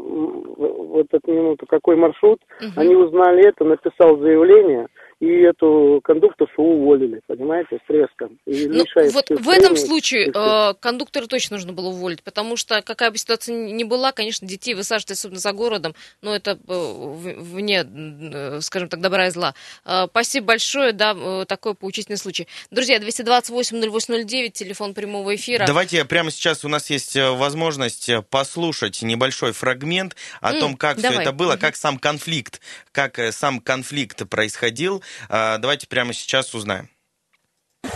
в 0.57 0.99
этот 0.99 1.29
минуту, 1.29 1.64
какой 1.66 1.95
маршрут. 1.95 2.40
Мгм. 2.61 2.73
Они 2.75 2.97
узнали 2.97 3.47
это, 3.47 3.64
написал 3.64 4.18
заявление, 4.18 4.88
и 5.22 5.42
эту 5.42 6.00
кондукторшу 6.02 6.61
уволили, 6.61 7.20
понимаете, 7.28 7.78
с 7.85 7.87
треском. 7.87 8.40
И 8.44 8.66
Ну, 8.66 8.85
вот 9.12 9.30
в 9.30 9.48
этом 9.48 9.76
случае 9.76 10.32
э, 10.35 10.74
кондуктора 10.80 11.26
точно 11.28 11.58
нужно 11.58 11.72
было 11.72 11.90
уволить, 11.90 12.24
потому 12.24 12.56
что 12.56 12.82
какая 12.82 13.12
бы 13.12 13.18
ситуация 13.18 13.54
ни 13.54 13.85
была, 13.85 14.11
конечно, 14.11 14.48
детей 14.48 14.74
высаживать, 14.74 15.12
особенно 15.12 15.38
за 15.38 15.52
городом, 15.52 15.94
но 16.22 16.35
это 16.35 16.58
э, 16.66 17.35
вне, 17.38 17.85
э, 17.88 18.61
скажем 18.62 18.88
так, 18.88 19.00
добра 19.00 19.28
и 19.28 19.30
зла. 19.30 19.54
Э, 19.85 20.06
Спасибо 20.11 20.46
большое, 20.48 20.90
да, 20.92 21.14
э, 21.16 21.44
такой 21.46 21.74
поучительный 21.76 22.18
случай. 22.18 22.48
Друзья, 22.72 22.98
228-0809, 22.98 24.50
телефон 24.50 24.92
прямого 24.92 25.37
эфира. 25.37 25.66
Давайте 25.68 26.04
прямо 26.04 26.32
сейчас 26.32 26.64
у 26.64 26.68
нас 26.68 26.90
есть 26.90 27.16
возможность 27.16 28.11
послушать 28.28 29.00
небольшой 29.02 29.52
фрагмент 29.52 30.16
о 30.40 30.52
М, 30.54 30.58
том, 30.61 30.76
как 30.76 30.98
все 30.98 31.11
давай. 31.11 31.24
это 31.24 31.32
было, 31.32 31.52
Мгм. 31.52 31.61
как 31.61 31.76
сам 31.76 31.98
конфликт, 31.98 32.61
как 32.90 33.20
сам 33.30 33.61
конфликт 33.61 34.28
происходил. 34.28 35.00
А, 35.29 35.59
Давайте 35.59 35.87
прямо 35.87 36.12
сейчас 36.12 36.55
узнаем. 36.55 36.88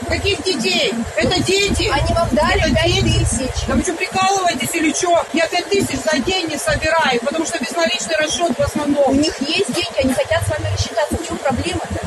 Каких 0.09 0.43
детей? 0.43 0.93
Это 1.17 1.41
дети. 1.43 1.89
Они 1.93 2.13
вам 2.15 2.29
дали 2.33 2.61
Это 2.61 2.75
5 2.75 3.05
дети. 3.05 3.19
тысяч. 3.25 3.67
Да 3.67 3.75
вы 3.75 3.83
что, 3.83 3.93
прикалываетесь 3.95 4.75
или 4.75 4.93
что? 4.93 5.25
Я 5.33 5.47
5 5.47 5.69
тысяч 5.69 5.99
за 6.01 6.19
день 6.19 6.49
не 6.49 6.57
собираю, 6.59 7.21
потому 7.21 7.47
что 7.47 7.59
безналичный 7.59 8.17
расчет 8.17 8.57
в 8.57 8.61
У 8.61 8.63
основном. 8.63 9.21
них 9.21 9.35
есть 9.41 9.73
деньги, 9.73 9.99
они 10.05 10.13
хотят 10.13 10.45
с 10.45 10.49
вами 10.51 10.73
рассчитаться. 10.73 11.17
В 11.17 11.27
чем 11.27 11.37
проблема-то? 11.39 12.01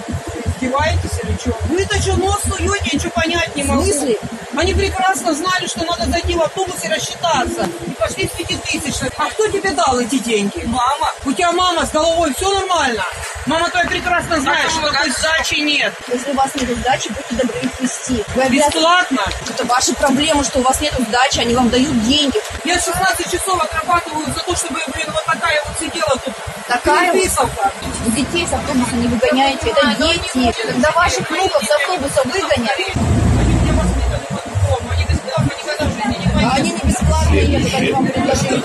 Издеваетесь 0.57 1.19
или 1.23 1.37
что? 1.39 1.57
Вы 1.69 1.81
это 1.83 2.01
что, 2.01 2.15
нос 2.17 2.41
суете, 2.43 2.89
я 2.91 2.97
ничего 2.99 3.11
понять 3.11 3.55
не 3.55 3.63
В 3.63 3.67
могу. 3.67 3.83
смысле? 3.83 4.17
Они 4.57 4.73
прекрасно 4.73 5.33
знали, 5.33 5.67
что 5.67 5.85
надо 5.85 6.05
зайти 6.11 6.33
в 6.35 6.41
автобус 6.41 6.83
и 6.83 6.89
рассчитаться. 6.89 7.69
И 7.87 7.91
пошли 7.91 8.27
с 8.27 8.31
пятитысячной. 8.31 9.09
А 9.17 9.29
кто 9.29 9.47
тебе 9.47 9.71
дал 9.71 9.97
эти 9.99 10.19
деньги? 10.19 10.63
Мама. 10.65 11.13
У 11.25 11.31
тебя 11.31 11.51
мама 11.53 11.85
с 11.85 11.91
головой, 11.91 12.33
все 12.35 12.53
нормально? 12.53 13.03
Мама 13.45 13.69
твоя 13.69 13.87
прекрасно 13.87 14.39
знает, 14.41 14.69
что 14.71 14.91
такой 14.91 15.09
сдачи 15.11 15.59
нет. 15.61 15.93
Если 16.07 16.31
у 16.31 16.35
вас 16.35 16.53
нет 16.55 16.69
сдачи, 16.77 17.09
будьте 17.09 17.35
добры 17.35 17.59
их 17.59 17.79
вести. 17.79 18.23
Вы 18.35 18.43
обязаны... 18.43 18.71
Бесплатно. 18.71 19.21
Это 19.49 19.65
ваша 19.65 19.93
проблема, 19.95 20.43
что 20.43 20.59
у 20.59 20.61
вас 20.61 20.79
нет 20.81 20.93
сдачи, 20.99 21.39
они 21.39 21.55
вам 21.55 21.69
дают 21.69 22.01
деньги. 22.03 22.37
Я 22.65 22.75
16 22.79 23.31
часов 23.31 23.63
отрабатываю 23.63 24.25
за 24.27 24.41
то, 24.43 24.55
чтобы, 24.55 24.79
блин, 24.93 25.07
вот 25.13 25.25
такая 25.25 25.61
вот 25.65 25.79
сидела 25.79 26.15
тут. 26.23 26.33
Такая 26.67 27.11
вот- 27.11 27.13
Переписывка. 27.13 27.71
Вы 28.05 28.11
детей 28.11 28.47
с 28.47 28.53
автобуса 28.53 28.95
не 28.95 29.07
выгоняете, 29.07 29.69
это 29.69 29.95
дети. 29.95 30.53
Когда 30.67 30.91
ваших 30.91 31.29
внуков 31.29 31.63
с 31.63 31.71
автобуса 31.71 32.21
выгонят, 32.25 32.71
Они 32.77 33.53
мне 33.55 33.71
воспитаны 33.71 34.25
по-другому. 34.29 34.91
Они 34.91 35.03
бесплатно 35.05 35.51
никогда 35.57 35.85
в 35.85 35.91
жизни 35.93 36.17
не 36.35 36.43
а 36.45 36.53
они 36.55 36.71
не 36.71 36.79
бесплатные 36.83 37.45
едут, 37.45 37.73
они 37.73 37.91
вам 37.91 38.05
предложили. 38.07 38.61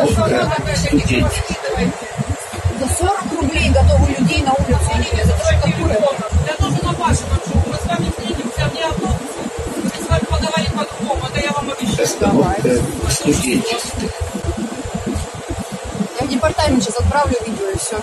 Пойдут. 3.55 3.75
За 3.75 3.85
40 3.85 3.95
рублей 3.95 3.95
готовы 3.95 4.07
людей 4.19 4.43
на 4.43 4.53
улицу 4.53 4.91
идти. 5.01 5.17
Это 5.17 5.37
что 5.37 5.63
такое? 5.63 5.99
Я 6.47 6.55
тоже 6.55 6.79
на 6.83 6.93
Паше 6.95 7.23
ношу. 7.27 7.63
Мы 7.67 7.77
с 7.77 7.87
вами 7.87 8.11
встретимся 8.11 8.69
вне 8.71 8.85
автобуса. 8.85 9.41
Мы 9.83 10.05
с 10.05 10.09
вами 10.09 10.25
поговорим 10.25 10.73
по-другому. 10.73 11.27
Это 11.29 11.41
я 11.41 11.53
вам 11.53 11.71
обещаю. 11.71 12.09
Я 16.21 16.27
в 16.27 16.29
департамент 16.29 16.83
сейчас 16.83 16.97
отправлю 16.97 17.37
видео 17.47 17.71
и 17.71 17.79
все. 17.79 18.01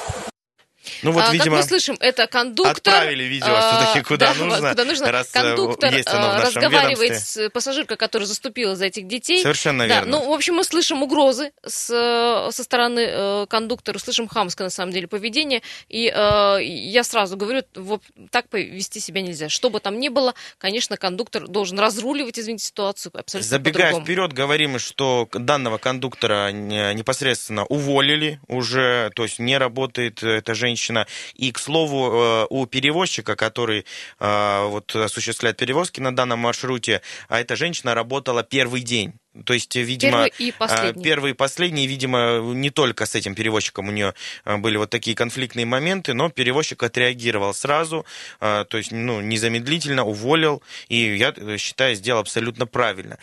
Ну 1.01 1.11
вот, 1.11 1.23
А, 1.27 1.31
видимо, 1.31 1.57
как 1.57 1.63
мы 1.65 1.67
слышим, 1.69 1.97
это 1.99 2.27
кондуктор. 2.27 2.73
отправили 2.77 3.23
видео 3.23 3.53
а, 3.55 3.81
все-таки 3.83 4.07
куда 4.07 4.33
да, 4.33 4.45
нужно, 4.45 4.69
куда 4.69 4.85
нужно. 4.85 5.11
раз, 5.11 5.29
э, 5.33 5.33
Кондуктор 5.33 5.93
есть 5.93 6.07
оно 6.07 6.27
в 6.27 6.31
а, 6.31 6.41
разговаривает 6.41 6.99
ведомстве. 7.11 7.47
с 7.47 7.49
пассажиркой, 7.49 7.97
которая 7.97 8.27
заступила 8.27 8.75
за 8.75 8.85
этих 8.85 9.07
детей. 9.07 9.41
Совершенно 9.41 9.87
Да, 9.87 9.95
верно. 10.01 10.11
ну, 10.19 10.29
в 10.29 10.33
общем, 10.33 10.55
мы 10.55 10.63
слышим 10.63 11.01
угрозы 11.01 11.51
с, 11.65 11.89
э, 11.89 12.51
со 12.51 12.63
стороны 12.63 12.99
э, 13.09 13.45
кондуктора, 13.49 13.97
слышим 13.99 14.27
хамское, 14.27 14.65
на 14.67 14.71
самом 14.71 14.91
деле, 14.91 15.07
поведение. 15.07 15.61
И 15.89 16.11
э, 16.13 16.57
я 16.63 17.03
сразу 17.03 17.35
говорю, 17.37 17.63
вот 17.75 18.03
так 18.29 18.49
повести 18.49 18.99
себя 18.99 19.21
нельзя. 19.21 19.49
Что 19.49 19.69
бы 19.69 19.79
там 19.79 19.99
ни 19.99 20.09
было, 20.09 20.33
конечно, 20.57 20.97
кондуктор 20.97 21.47
должен 21.47 21.79
разруливать, 21.79 22.37
извините, 22.37 22.65
ситуацию 22.65 23.11
абсолютно 23.17 23.49
Забегая 23.49 23.99
вперед, 23.99 24.33
говорим, 24.33 24.77
что 24.77 25.27
данного 25.33 25.77
кондуктора 25.77 26.51
не- 26.51 26.93
непосредственно 26.93 27.65
уволили 27.65 28.39
уже, 28.47 29.11
то 29.15 29.23
есть 29.23 29.39
не 29.39 29.57
работает 29.57 30.21
эта 30.21 30.53
женщина. 30.53 30.90
И, 31.35 31.51
к 31.51 31.59
слову, 31.59 32.11
э, 32.11 32.47
у 32.49 32.65
перевозчика, 32.65 33.35
который 33.35 33.85
э, 34.19 34.65
вот 34.67 34.95
осуществляет 34.95 35.57
перевозки 35.57 35.99
на 35.99 36.15
данном 36.15 36.39
маршруте, 36.39 37.01
а 37.27 37.39
эта 37.39 37.55
женщина 37.55 37.93
работала 37.93 38.43
первый 38.43 38.81
день. 38.81 39.20
То 39.45 39.53
есть, 39.53 39.75
видимо, 39.75 40.29
первый 40.29 40.31
и 40.37 40.51
последний. 40.51 41.03
первый 41.03 41.31
и 41.31 41.33
последний, 41.33 41.87
видимо, 41.87 42.39
не 42.53 42.69
только 42.69 43.05
с 43.05 43.15
этим 43.15 43.33
перевозчиком 43.33 43.87
у 43.87 43.91
нее 43.91 44.13
были 44.45 44.77
вот 44.77 44.89
такие 44.89 45.15
конфликтные 45.15 45.65
моменты, 45.65 46.13
но 46.13 46.29
перевозчик 46.29 46.83
отреагировал 46.83 47.53
сразу, 47.53 48.05
то 48.39 48.67
есть, 48.73 48.91
ну, 48.91 49.21
незамедлительно 49.21 50.03
уволил, 50.03 50.61
и 50.89 51.15
я 51.15 51.33
считаю, 51.57 51.95
сделал 51.95 52.19
абсолютно 52.21 52.65
правильно. 52.65 53.17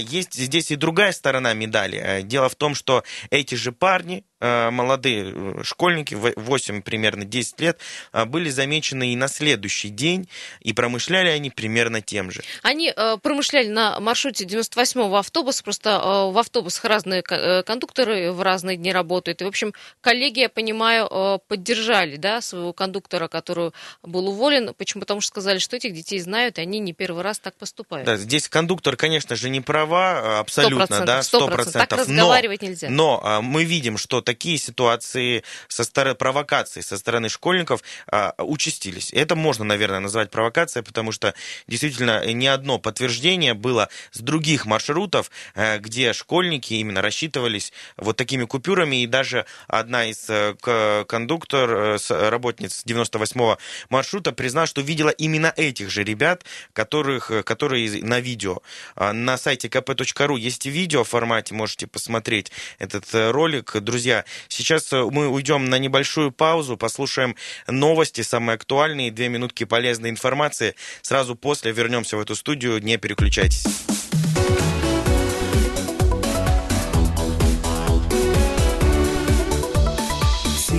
Есть 0.00 0.34
здесь 0.34 0.70
и 0.72 0.76
другая 0.76 1.12
сторона 1.12 1.54
медали. 1.54 2.22
Дело 2.22 2.48
в 2.48 2.56
том, 2.56 2.74
что 2.74 3.04
эти 3.30 3.54
же 3.54 3.70
парни, 3.70 4.24
Э, 4.44 4.70
молодые 4.70 5.32
э, 5.34 5.62
школьники, 5.62 6.14
8 6.14 6.82
примерно 6.82 7.24
10 7.24 7.60
лет, 7.60 7.78
э, 8.12 8.26
были 8.26 8.50
замечены 8.50 9.14
и 9.14 9.16
на 9.16 9.28
следующий 9.28 9.88
день, 9.88 10.28
и 10.60 10.74
промышляли 10.74 11.28
они 11.28 11.48
примерно 11.48 12.02
тем 12.02 12.30
же. 12.30 12.42
Они 12.62 12.92
промышляли 13.22 13.68
на 13.68 13.98
маршруте 14.00 14.44
98-го 14.44 15.16
автобуса, 15.16 15.43
просто 15.62 16.30
в 16.32 16.38
автобусах 16.38 16.84
разные 16.84 17.22
кондукторы 17.22 18.32
в 18.32 18.42
разные 18.42 18.76
дни 18.76 18.92
работают. 18.92 19.42
И, 19.42 19.44
в 19.44 19.48
общем, 19.48 19.74
коллеги, 20.00 20.40
я 20.40 20.48
понимаю, 20.48 21.40
поддержали 21.48 22.16
да, 22.16 22.40
своего 22.40 22.72
кондуктора, 22.72 23.28
который 23.28 23.72
был 24.02 24.28
уволен. 24.28 24.74
Почему? 24.74 25.00
Потому 25.00 25.20
что 25.20 25.28
сказали, 25.28 25.58
что 25.58 25.76
этих 25.76 25.92
детей 25.92 26.20
знают, 26.20 26.58
и 26.58 26.62
они 26.62 26.78
не 26.78 26.92
первый 26.92 27.22
раз 27.22 27.38
так 27.38 27.56
поступают. 27.56 28.06
Да, 28.06 28.16
здесь 28.16 28.48
кондуктор, 28.48 28.96
конечно 28.96 29.36
же, 29.36 29.50
не 29.50 29.60
права 29.60 30.38
абсолютно, 30.40 30.94
100%, 30.94 31.04
да, 31.04 31.20
100%. 31.20 31.64
100%. 31.64 31.72
Так 31.72 31.92
разговаривать 31.92 32.62
но, 32.62 32.68
нельзя. 32.68 32.88
Но 32.88 33.40
мы 33.42 33.64
видим, 33.64 33.98
что 33.98 34.20
такие 34.20 34.58
ситуации 34.58 35.42
со 35.68 35.84
стороны 35.84 36.14
провокации 36.14 36.80
со 36.80 36.98
стороны 36.98 37.28
школьников 37.28 37.82
а, 38.06 38.34
участились. 38.38 39.12
Это 39.12 39.34
можно, 39.34 39.64
наверное, 39.64 40.00
назвать 40.00 40.30
провокацией, 40.30 40.84
потому 40.84 41.12
что 41.12 41.34
действительно 41.66 42.24
ни 42.32 42.46
одно 42.46 42.78
подтверждение 42.78 43.54
было 43.54 43.88
с 44.12 44.20
других 44.20 44.66
маршрутов, 44.66 45.28
а, 45.28 45.33
где 45.54 46.12
школьники 46.12 46.74
именно 46.74 47.02
рассчитывались 47.02 47.72
вот 47.96 48.16
такими 48.16 48.44
купюрами, 48.44 49.02
и 49.02 49.06
даже 49.06 49.46
одна 49.68 50.06
из 50.06 50.26
а, 50.28 51.04
кондуктор, 51.04 51.70
э, 51.70 52.28
работниц 52.28 52.82
98-го 52.86 53.58
маршрута 53.88 54.32
признала, 54.32 54.66
что 54.66 54.80
видела 54.80 55.10
именно 55.10 55.52
этих 55.56 55.90
же 55.90 56.04
ребят, 56.04 56.44
которых, 56.72 57.30
которые 57.44 58.02
на 58.04 58.20
видео. 58.20 58.62
А, 58.96 59.12
на 59.12 59.36
сайте 59.36 59.68
kp.ru 59.68 60.38
есть 60.38 60.66
видео 60.66 61.04
в 61.04 61.08
формате, 61.08 61.54
можете 61.54 61.86
посмотреть 61.86 62.50
этот 62.78 63.04
ролик. 63.12 63.76
Друзья, 63.80 64.24
Сейчас 64.48 64.92
э, 64.92 65.02
мы 65.02 65.28
уйдем 65.28 65.66
на 65.66 65.78
небольшую 65.78 66.32
паузу, 66.32 66.76
послушаем 66.76 67.36
новости, 67.66 68.20
самые 68.22 68.54
актуальные, 68.54 69.10
две 69.10 69.28
минутки 69.28 69.64
полезной 69.64 70.10
информации. 70.10 70.74
Сразу 71.02 71.34
после 71.34 71.72
вернемся 71.72 72.16
в 72.16 72.20
эту 72.20 72.36
студию, 72.36 72.82
не 72.82 72.96
переключайтесь. 72.96 73.64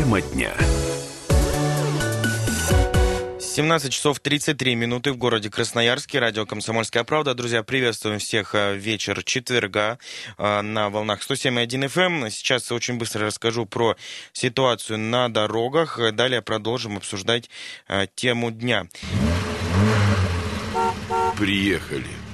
Тема 0.05 0.21
дня. 0.21 0.53
17 3.39 3.91
часов 3.91 4.19
33 4.19 4.75
минуты 4.75 5.11
в 5.11 5.17
городе 5.17 5.49
Красноярске. 5.49 6.19
Радио 6.19 6.45
«Комсомольская 6.45 7.03
правда». 7.03 7.33
Друзья, 7.33 7.63
приветствуем 7.63 8.19
всех 8.19 8.53
э, 8.53 8.75
вечер 8.75 9.23
четверга 9.23 9.97
э, 10.37 10.61
на 10.61 10.91
волнах 10.91 11.27
107.1 11.27 11.87
FM. 11.87 12.25
Эм. 12.25 12.29
Сейчас 12.29 12.71
очень 12.71 12.99
быстро 12.99 13.25
расскажу 13.25 13.65
про 13.65 13.95
ситуацию 14.31 14.99
на 14.99 15.27
дорогах. 15.27 15.99
Далее 16.13 16.43
продолжим 16.43 16.97
обсуждать 16.97 17.49
э, 17.87 18.05
тему 18.13 18.51
дня. 18.51 18.85
Приехали. 21.39 22.24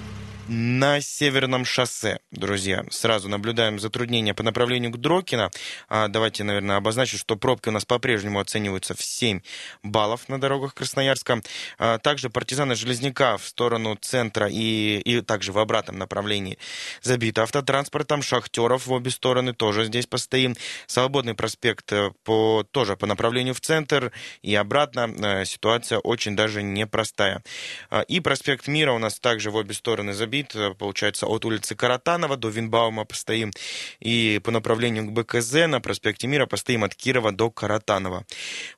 На 0.54 1.00
северном 1.00 1.64
шоссе, 1.64 2.20
друзья, 2.30 2.84
сразу 2.90 3.30
наблюдаем 3.30 3.80
затруднения 3.80 4.34
по 4.34 4.44
направлению 4.44 4.92
к 4.92 4.98
Дрокина. 4.98 5.50
Давайте, 5.90 6.44
наверное, 6.44 6.76
обозначу, 6.76 7.18
что 7.18 7.38
пробки 7.38 7.70
у 7.70 7.72
нас 7.72 7.86
по-прежнему 7.86 8.38
оцениваются 8.38 8.94
в 8.94 9.02
7 9.02 9.40
баллов 9.82 10.28
на 10.28 10.42
дорогах 10.42 10.74
Красноярска. 10.74 11.42
А, 11.78 12.00
также 12.00 12.30
партизаны 12.30 12.76
Железняка 12.76 13.38
в 13.38 13.48
сторону 13.48 13.96
центра 13.96 14.50
и, 14.50 15.00
и 15.00 15.22
также 15.22 15.54
в 15.54 15.58
обратном 15.58 15.98
направлении 15.98 16.58
забиты 17.02 17.40
автотранспортом. 17.40 18.22
Шахтеров 18.22 18.88
в 18.88 18.92
обе 18.92 19.10
стороны 19.10 19.54
тоже 19.54 19.86
здесь 19.86 20.06
постоим. 20.06 20.58
Свободный 20.86 21.34
проспект 21.34 21.94
э, 21.94 22.12
по, 22.26 22.66
тоже 22.72 22.98
по 22.98 23.06
направлению 23.08 23.54
в 23.54 23.62
центр 23.62 24.12
и 24.42 24.54
обратно. 24.54 25.10
Э, 25.18 25.46
ситуация 25.46 26.00
очень 26.00 26.36
даже 26.36 26.62
непростая. 26.62 27.42
А, 27.90 28.02
и 28.02 28.20
проспект 28.20 28.68
Мира 28.68 28.92
у 28.92 28.98
нас 28.98 29.18
также 29.18 29.50
в 29.50 29.56
обе 29.56 29.74
стороны 29.74 30.12
забит 30.12 30.41
стоит, 30.42 30.56
э, 30.56 30.74
получается, 30.76 31.28
от 31.28 31.46
улицы 31.46 31.76
Каратанова 31.76 32.38
до 32.38 32.50
Винбаума 32.50 33.06
постоим, 33.06 33.52
и 34.00 34.40
по 34.44 34.52
направлению 34.52 35.06
к 35.06 35.12
БКЗ 35.12 35.68
на 35.68 35.80
проспекте 35.80 36.28
Мира 36.28 36.46
постоим 36.46 36.84
от 36.84 36.96
Кирова 36.96 37.32
до 37.32 37.50
Каратанова. 37.50 38.26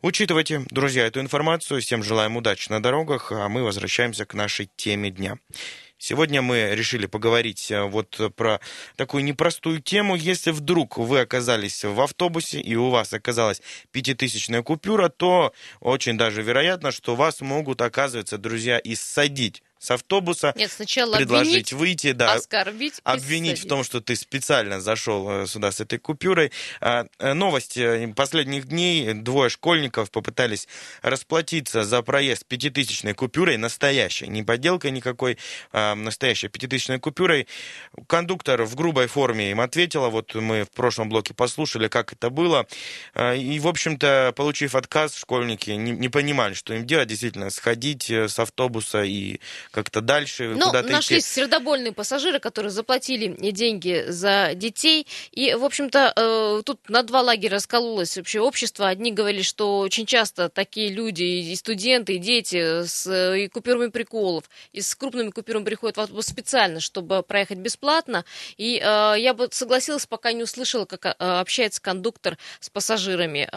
Учитывайте, 0.01 0.63
друзья, 0.69 1.05
эту 1.05 1.19
информацию. 1.19 1.81
Всем 1.81 2.03
желаем 2.03 2.37
удачи 2.37 2.69
на 2.69 2.81
дорогах, 2.81 3.31
а 3.31 3.49
мы 3.49 3.63
возвращаемся 3.63 4.25
к 4.25 4.33
нашей 4.33 4.69
теме 4.75 5.11
дня. 5.11 5.37
Сегодня 5.97 6.41
мы 6.41 6.75
решили 6.75 7.05
поговорить 7.05 7.71
э, 7.71 7.83
вот 7.83 8.19
про 8.35 8.59
такую 8.97 9.23
непростую 9.23 9.79
тему. 9.81 10.15
Если 10.15 10.51
вдруг 10.51 10.97
вы 10.97 11.21
оказались 11.21 11.85
в 11.85 12.01
автобусе 12.01 12.59
и 12.59 12.75
у 12.75 12.89
вас 12.89 13.13
оказалась 13.13 13.61
пятитысячная 13.91 14.63
купюра, 14.63 15.07
то 15.07 15.53
очень 15.79 16.17
даже 16.17 16.41
вероятно, 16.41 16.91
что 16.91 17.15
вас 17.15 17.39
могут, 17.39 17.81
оказывается, 17.81 18.37
друзья, 18.37 18.79
и 18.79 18.95
ссадить 18.95 19.63
с 19.83 19.91
автобуса, 19.91 20.53
Нет, 20.55 20.71
сначала 20.71 21.17
предложить 21.17 21.73
обвинить, 21.73 21.73
выйти, 21.73 22.11
да, 22.13 22.33
оскорбить, 22.33 23.01
обвинить 23.03 23.59
в 23.59 23.67
том, 23.67 23.83
что 23.83 23.99
ты 23.99 24.15
специально 24.15 24.79
зашел 24.79 25.29
э, 25.29 25.45
сюда 25.45 25.73
с 25.73 25.81
этой 25.81 25.99
купюрой. 25.99 26.53
А, 26.79 27.05
э, 27.19 27.33
новость 27.33 27.75
э, 27.75 28.07
последних 28.15 28.67
дней. 28.67 29.13
Двое 29.13 29.49
школьников 29.49 30.09
попытались 30.09 30.69
расплатиться 31.01 31.83
за 31.83 32.01
проезд 32.01 32.45
пятитысячной 32.45 33.13
купюрой, 33.13 33.57
настоящей, 33.57 34.27
не 34.27 34.41
подделкой 34.41 34.91
никакой, 34.91 35.37
а 35.73 35.95
настоящей 35.95 36.47
пятитысячной 36.47 36.99
купюрой. 36.99 37.47
Кондуктор 38.07 38.63
в 38.63 38.75
грубой 38.75 39.07
форме 39.07 39.51
им 39.51 39.59
ответила, 39.59 40.07
вот 40.07 40.33
мы 40.33 40.63
в 40.63 40.71
прошлом 40.71 41.09
блоке 41.09 41.33
послушали, 41.33 41.89
как 41.89 42.13
это 42.13 42.29
было. 42.29 42.67
А, 43.15 43.33
и, 43.33 43.59
в 43.59 43.67
общем-то, 43.67 44.33
получив 44.33 44.75
отказ, 44.75 45.17
школьники 45.17 45.71
не, 45.71 45.91
не 45.91 46.07
понимали, 46.07 46.53
что 46.53 46.73
им 46.73 46.85
делать, 46.85 47.09
действительно, 47.09 47.49
сходить 47.49 48.09
с 48.09 48.39
автобуса 48.39 49.03
и 49.03 49.41
как-то 49.73 50.01
дальше 50.01 50.49
Но 50.49 50.67
куда-то 50.67 50.91
нашлись 50.91 51.23
идти. 51.23 51.33
сердобольные 51.33 51.93
пассажиры, 51.93 52.39
которые 52.39 52.69
заплатили 52.69 53.51
деньги 53.51 54.05
за 54.07 54.51
детей. 54.53 55.07
И, 55.31 55.55
в 55.55 55.65
общем-то, 55.65 56.13
э, 56.15 56.61
тут 56.63 56.87
на 56.89 57.01
два 57.01 57.21
лагеря 57.21 57.55
раскололось 57.55 58.15
вообще 58.15 58.39
общество. 58.39 58.87
Одни 58.87 59.11
говорили, 59.11 59.41
что 59.41 59.79
очень 59.79 60.05
часто 60.05 60.49
такие 60.49 60.89
люди, 60.89 61.23
и 61.23 61.55
студенты, 61.55 62.15
и 62.15 62.17
дети 62.19 62.85
с 62.85 63.33
и 63.33 63.47
купюрами 63.47 63.87
приколов, 63.87 64.43
и 64.73 64.81
с 64.81 64.93
крупными 64.93 65.31
купюрами 65.31 65.63
приходят 65.63 65.97
в 65.97 66.01
автобус 66.01 66.27
специально, 66.27 66.79
чтобы 66.79 67.23
проехать 67.23 67.57
бесплатно. 67.57 68.25
И 68.57 68.77
э, 68.77 69.15
я 69.17 69.33
бы 69.33 69.49
согласилась, 69.51 70.05
пока 70.05 70.33
не 70.33 70.43
услышала, 70.43 70.85
как 70.85 71.05
э, 71.05 71.09
общается 71.17 71.81
кондуктор 71.81 72.37
с 72.59 72.69
пассажирами. 72.69 73.49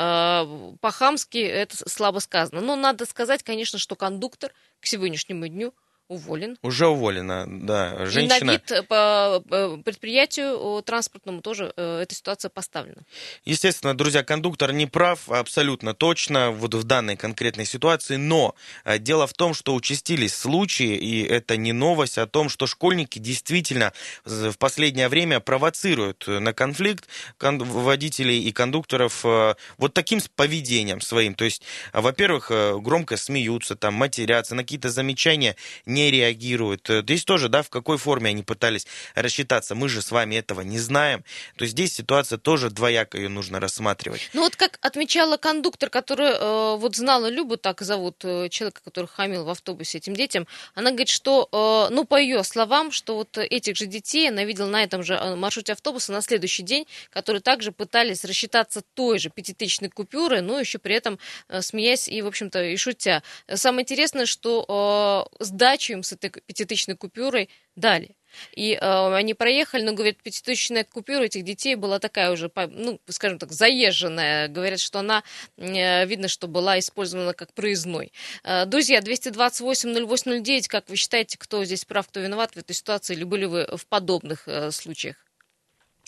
По-хамски 0.80 1.38
это 1.38 1.76
слабо 1.88 2.20
сказано. 2.20 2.62
Но 2.62 2.74
надо 2.74 3.04
сказать, 3.04 3.42
конечно, 3.42 3.78
что 3.78 3.96
кондуктор 3.96 4.52
к 4.80 4.86
сегодняшнему 4.86 5.46
дню 5.48 5.74
Уволен. 6.08 6.56
Уже 6.62 6.86
уволена, 6.86 7.46
да. 7.48 8.06
Женщина... 8.06 8.36
И 8.36 8.44
на 8.44 8.52
вид 8.52 8.88
по 8.88 9.42
предприятию 9.84 10.80
транспортному 10.82 11.42
тоже 11.42 11.72
э, 11.76 12.00
эта 12.02 12.14
ситуация 12.14 12.48
поставлена. 12.48 13.02
Естественно, 13.44 13.96
друзья, 13.96 14.22
кондуктор 14.22 14.72
не 14.72 14.86
прав 14.86 15.28
абсолютно 15.28 15.94
точно 15.94 16.52
вот 16.52 16.74
в 16.74 16.84
данной 16.84 17.16
конкретной 17.16 17.64
ситуации, 17.64 18.16
но 18.16 18.54
э, 18.84 19.00
дело 19.00 19.26
в 19.26 19.32
том, 19.32 19.52
что 19.52 19.74
участились 19.74 20.32
случаи, 20.32 20.94
и 20.94 21.24
это 21.24 21.56
не 21.56 21.72
новость, 21.72 22.18
о 22.18 22.28
том, 22.28 22.50
что 22.50 22.68
школьники 22.68 23.18
действительно 23.18 23.92
в 24.24 24.56
последнее 24.58 25.08
время 25.08 25.40
провоцируют 25.40 26.24
на 26.28 26.52
конфликт 26.52 27.08
водителей 27.40 28.42
и 28.44 28.52
кондукторов 28.52 29.24
э, 29.24 29.56
вот 29.76 29.92
таким 29.92 30.20
поведением 30.36 31.00
своим. 31.00 31.34
То 31.34 31.44
есть, 31.44 31.62
во-первых, 31.92 32.50
громко 32.50 33.16
смеются, 33.16 33.74
там, 33.74 33.94
матерятся, 33.94 34.54
на 34.54 34.62
какие-то 34.62 34.90
замечания 34.90 35.56
не 35.96 36.10
реагируют. 36.10 36.90
Э, 36.90 37.00
здесь 37.02 37.24
тоже, 37.24 37.48
да, 37.48 37.62
в 37.62 37.70
какой 37.70 37.96
форме 37.96 38.30
они 38.30 38.42
пытались 38.42 38.86
рассчитаться, 39.14 39.74
мы 39.74 39.88
же 39.88 40.02
с 40.02 40.10
вами 40.10 40.36
этого 40.36 40.60
не 40.60 40.78
знаем. 40.78 41.24
То 41.56 41.64
здесь 41.66 41.94
ситуация 41.94 42.38
тоже 42.38 42.70
двояко 42.70 43.16
ее 43.16 43.30
нужно 43.30 43.60
рассматривать. 43.60 44.28
Ну 44.34 44.42
вот 44.42 44.56
как 44.56 44.78
отмечала 44.82 45.38
кондуктор, 45.38 45.88
который 45.88 46.32
э, 46.32 46.76
вот 46.76 46.96
знала 46.96 47.30
Любу, 47.30 47.56
так 47.56 47.80
зовут 47.80 48.16
э, 48.24 48.48
человека, 48.50 48.82
который 48.84 49.06
хамил 49.06 49.44
в 49.44 49.48
автобусе 49.48 49.98
этим 49.98 50.14
детям, 50.14 50.46
она 50.74 50.90
говорит, 50.90 51.08
что, 51.08 51.88
ну 51.90 52.04
по 52.04 52.20
ее 52.20 52.44
словам, 52.44 52.92
что 52.92 53.16
вот 53.16 53.38
этих 53.38 53.76
же 53.76 53.86
детей 53.86 54.28
она 54.28 54.44
видела 54.44 54.66
на 54.66 54.82
этом 54.82 55.02
же 55.02 55.18
маршруте 55.36 55.72
автобуса 55.72 56.12
на 56.12 56.20
следующий 56.20 56.62
день, 56.62 56.86
которые 57.10 57.40
также 57.40 57.72
пытались 57.72 58.24
рассчитаться 58.24 58.82
той 58.94 59.18
же 59.18 59.30
пятитысячной 59.30 59.88
купюрой, 59.88 60.42
но 60.42 60.60
еще 60.60 60.78
при 60.78 60.94
этом 60.94 61.18
смеясь 61.60 62.08
и, 62.08 62.20
в 62.22 62.26
общем-то, 62.26 62.62
и 62.62 62.76
шутя. 62.76 63.22
Самое 63.52 63.82
интересное, 63.82 64.26
что 64.26 65.28
сдачу 65.40 65.85
им 65.94 66.02
с 66.02 66.12
этой 66.12 66.30
пятитысячной 66.30 66.96
купюрой 66.96 67.48
дали. 67.74 68.16
И 68.52 68.74
э, 68.74 69.14
они 69.14 69.34
проехали, 69.34 69.82
но, 69.82 69.94
говорят, 69.94 70.16
пятитысячная 70.22 70.84
купюра 70.84 71.22
этих 71.22 71.44
детей 71.44 71.74
была 71.74 71.98
такая 71.98 72.30
уже, 72.30 72.50
ну, 72.70 73.00
скажем 73.08 73.38
так, 73.38 73.52
заезженная. 73.52 74.48
Говорят, 74.48 74.80
что 74.80 74.98
она, 74.98 75.22
э, 75.56 76.06
видно, 76.06 76.28
что 76.28 76.48
была 76.48 76.78
использована 76.78 77.32
как 77.32 77.52
проездной. 77.52 78.12
Э, 78.44 78.66
друзья, 78.66 79.00
228-08-09, 79.00 80.68
как 80.68 80.88
вы 80.88 80.96
считаете, 80.96 81.38
кто 81.38 81.64
здесь 81.64 81.84
прав, 81.84 82.08
кто 82.08 82.20
виноват 82.20 82.52
в 82.52 82.56
этой 82.56 82.74
ситуации, 82.74 83.14
или 83.14 83.24
были 83.24 83.46
вы 83.46 83.66
в 83.76 83.86
подобных 83.86 84.46
э, 84.46 84.70
случаях? 84.70 85.16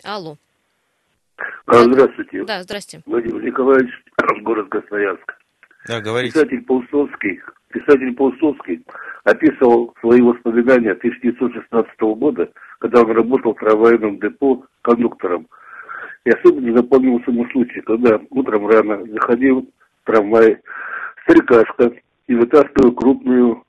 Алло. 0.05 0.37
А, 1.67 1.85
здравствуйте. 1.85 2.45
Да, 2.45 2.62
здрасте. 2.62 3.03
Владимир 3.07 3.43
Николаевич, 3.43 3.93
город 4.43 4.69
Красноярск. 4.71 5.38
Да, 5.88 6.03
говорите. 6.03 6.35
Писатель 6.35 6.62
Паустовский, 6.64 7.40
писатель 7.70 8.14
Паустовский 8.14 8.85
описывал 9.24 9.94
свои 10.01 10.20
воспоминания 10.20 10.92
1916 10.92 12.01
года, 12.01 12.51
когда 12.79 13.01
он 13.01 13.11
работал 13.12 13.55
в 13.55 13.59
трамвайном 13.59 14.18
депо 14.20 14.66
кондуктором. 14.83 15.48
И 16.27 16.31
особенно 16.31 16.77
запомнился 16.77 17.31
ему 17.31 17.48
случай, 17.48 17.81
когда 17.81 18.20
утром 18.29 18.68
рано 18.68 19.03
заходил 19.07 19.62
в 19.62 20.07
трамвай 20.07 20.59
старикашка 21.22 21.92
и 22.27 22.35
вытаскивал 22.35 22.92
крупную 22.92 23.64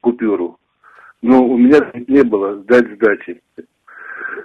купюру. 0.00 0.58
Но 1.22 1.46
у 1.46 1.56
меня 1.56 1.88
не 2.08 2.24
было 2.24 2.60
сдать 2.62 2.96
сдачи. 2.96 3.40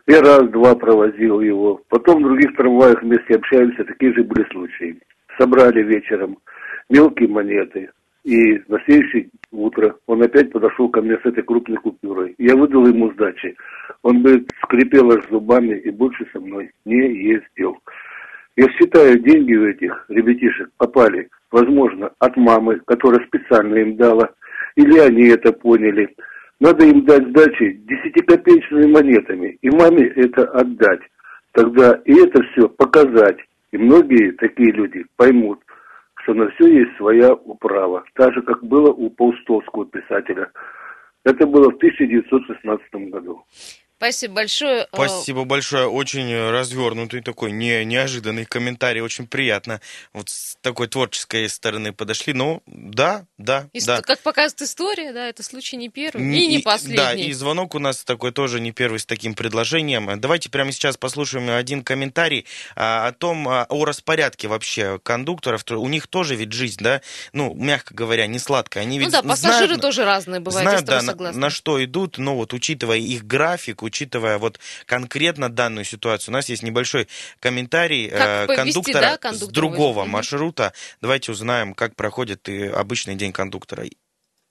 Я 0.06 0.22
раз-два 0.22 0.76
провозил 0.76 1.42
его. 1.42 1.82
Потом 1.90 2.20
в 2.20 2.28
других 2.28 2.56
трамваях 2.56 3.02
вместе 3.02 3.36
общались, 3.36 3.80
и 3.80 3.84
такие 3.84 4.14
же 4.14 4.24
были 4.24 4.48
случаи. 4.52 5.00
Собрали 5.40 5.82
вечером 5.82 6.38
мелкие 6.90 7.30
монеты. 7.30 7.90
И 8.24 8.62
на 8.68 8.80
следующее 8.86 9.30
утро 9.52 9.96
он 10.06 10.22
опять 10.22 10.52
подошел 10.52 10.90
ко 10.90 11.02
мне 11.02 11.18
с 11.18 11.26
этой 11.26 11.44
крупной 11.44 11.78
купюрой. 11.78 12.36
Я 12.38 12.56
выдал 12.56 12.86
ему 12.86 13.12
сдачи. 13.14 13.56
Он, 14.04 14.22
бы 14.22 14.46
скрипел 14.64 15.12
аж 15.12 15.28
зубами 15.30 15.76
и 15.78 15.90
больше 15.90 16.28
со 16.34 16.40
мной 16.40 16.72
не 16.86 16.98
ездил. 16.98 17.78
Я 18.58 18.68
считаю, 18.74 19.20
деньги 19.20 19.56
у 19.56 19.68
этих 19.68 20.06
ребятишек 20.10 20.70
попали, 20.78 21.30
возможно, 21.50 22.12
от 22.20 22.36
мамы, 22.36 22.82
которая 22.86 23.26
специально 23.26 23.76
им 23.76 23.96
дала, 23.96 24.30
или 24.76 25.00
они 25.00 25.28
это 25.28 25.54
поняли. 25.54 26.14
Надо 26.60 26.86
им 26.86 27.06
дать 27.06 27.26
сдачи 27.30 27.82
десятикопеечными 27.88 28.92
монетами, 28.92 29.58
и 29.62 29.70
маме 29.70 30.08
это 30.08 30.44
отдать. 30.52 31.00
Тогда 31.54 32.02
и 32.04 32.14
это 32.14 32.44
все 32.52 32.68
показать. 32.68 33.38
И 33.72 33.78
многие 33.78 34.32
такие 34.34 34.72
люди 34.74 35.06
поймут, 35.16 35.60
что 36.30 36.36
на 36.36 36.52
все 36.52 36.68
есть 36.68 36.96
своя 36.98 37.34
управа, 37.34 38.04
так 38.14 38.34
же, 38.36 38.44
как 38.44 38.64
было 38.64 38.92
у 38.92 39.10
Паустовского 39.10 39.88
писателя. 39.88 40.52
Это 41.24 41.48
было 41.48 41.72
в 41.72 41.78
1916 41.78 43.10
году. 43.10 43.44
Спасибо 44.00 44.36
большое. 44.36 44.88
Спасибо 44.94 45.44
большое. 45.44 45.90
Очень 45.90 46.34
развернутый 46.52 47.22
такой 47.22 47.52
не, 47.52 47.84
неожиданный 47.84 48.46
комментарий. 48.46 49.02
Очень 49.02 49.28
приятно. 49.28 49.82
Вот 50.14 50.30
с 50.30 50.56
такой 50.62 50.88
творческой 50.88 51.50
стороны 51.50 51.92
подошли. 51.92 52.32
Ну, 52.32 52.64
да, 52.66 53.26
да, 53.38 53.68
и, 53.74 53.82
да. 53.82 54.02
Как 54.02 54.22
показывает 54.22 54.62
история, 54.62 55.12
да, 55.12 55.28
это 55.28 55.44
случай 55.44 55.76
не 55.76 55.90
первый 55.90 56.24
не, 56.24 56.46
и 56.46 56.48
не 56.48 56.60
последний. 56.60 56.96
Да, 56.96 57.14
и 57.14 57.34
звонок 57.34 57.76
у 57.76 57.80
нас 57.80 58.06
такой 58.06 58.32
тоже 58.32 58.62
не 58.62 58.72
первый 58.72 59.00
с 59.00 59.06
таким 59.06 59.34
предложением. 59.34 60.18
Давайте 60.22 60.50
прямо 60.50 60.72
сейчас 60.72 60.96
послушаем 60.96 61.50
один 61.50 61.84
комментарий 61.84 62.46
а, 62.78 63.08
о 63.08 63.12
том, 63.12 63.50
а, 63.50 63.66
о 63.68 63.84
распорядке 63.84 64.48
вообще 64.48 64.98
кондукторов. 65.04 65.66
У 65.72 65.90
них 65.90 66.08
тоже 66.08 66.36
ведь 66.36 66.54
жизнь, 66.54 66.82
да, 66.82 67.02
ну, 67.34 67.54
мягко 67.54 67.94
говоря, 67.94 68.28
не 68.28 68.40
сладкая. 68.40 68.84
Они 68.84 68.98
ну 68.98 69.06
ведь 69.08 69.12
да, 69.12 69.24
пассажиры 69.24 69.66
знают, 69.66 69.82
тоже 69.82 70.06
разные 70.06 70.40
бывают, 70.40 70.86
знают, 70.86 70.86
да, 70.86 71.02
на, 71.02 71.34
на 71.34 71.50
что 71.50 71.84
идут, 71.84 72.18
но 72.18 72.38
вот 72.38 72.54
учитывая 72.54 73.00
их 73.00 73.28
график, 73.28 73.84
учитывая 73.90 74.38
вот 74.38 74.60
конкретно 74.86 75.50
данную 75.50 75.86
ситуацию. 75.86 76.32
У 76.32 76.36
нас 76.36 76.50
есть 76.50 76.64
небольшой 76.64 77.08
комментарий 77.40 78.10
как 78.10 78.48
повести, 78.48 78.74
кондуктора, 78.74 79.02
да, 79.02 79.18
кондуктора 79.18 79.50
с 79.50 79.54
другого 79.54 80.06
маршрута. 80.06 80.74
Давайте 81.02 81.32
узнаем, 81.32 81.74
как 81.74 81.96
проходит 81.96 82.48
обычный 82.74 83.16
день 83.16 83.32
кондуктора. 83.32 83.86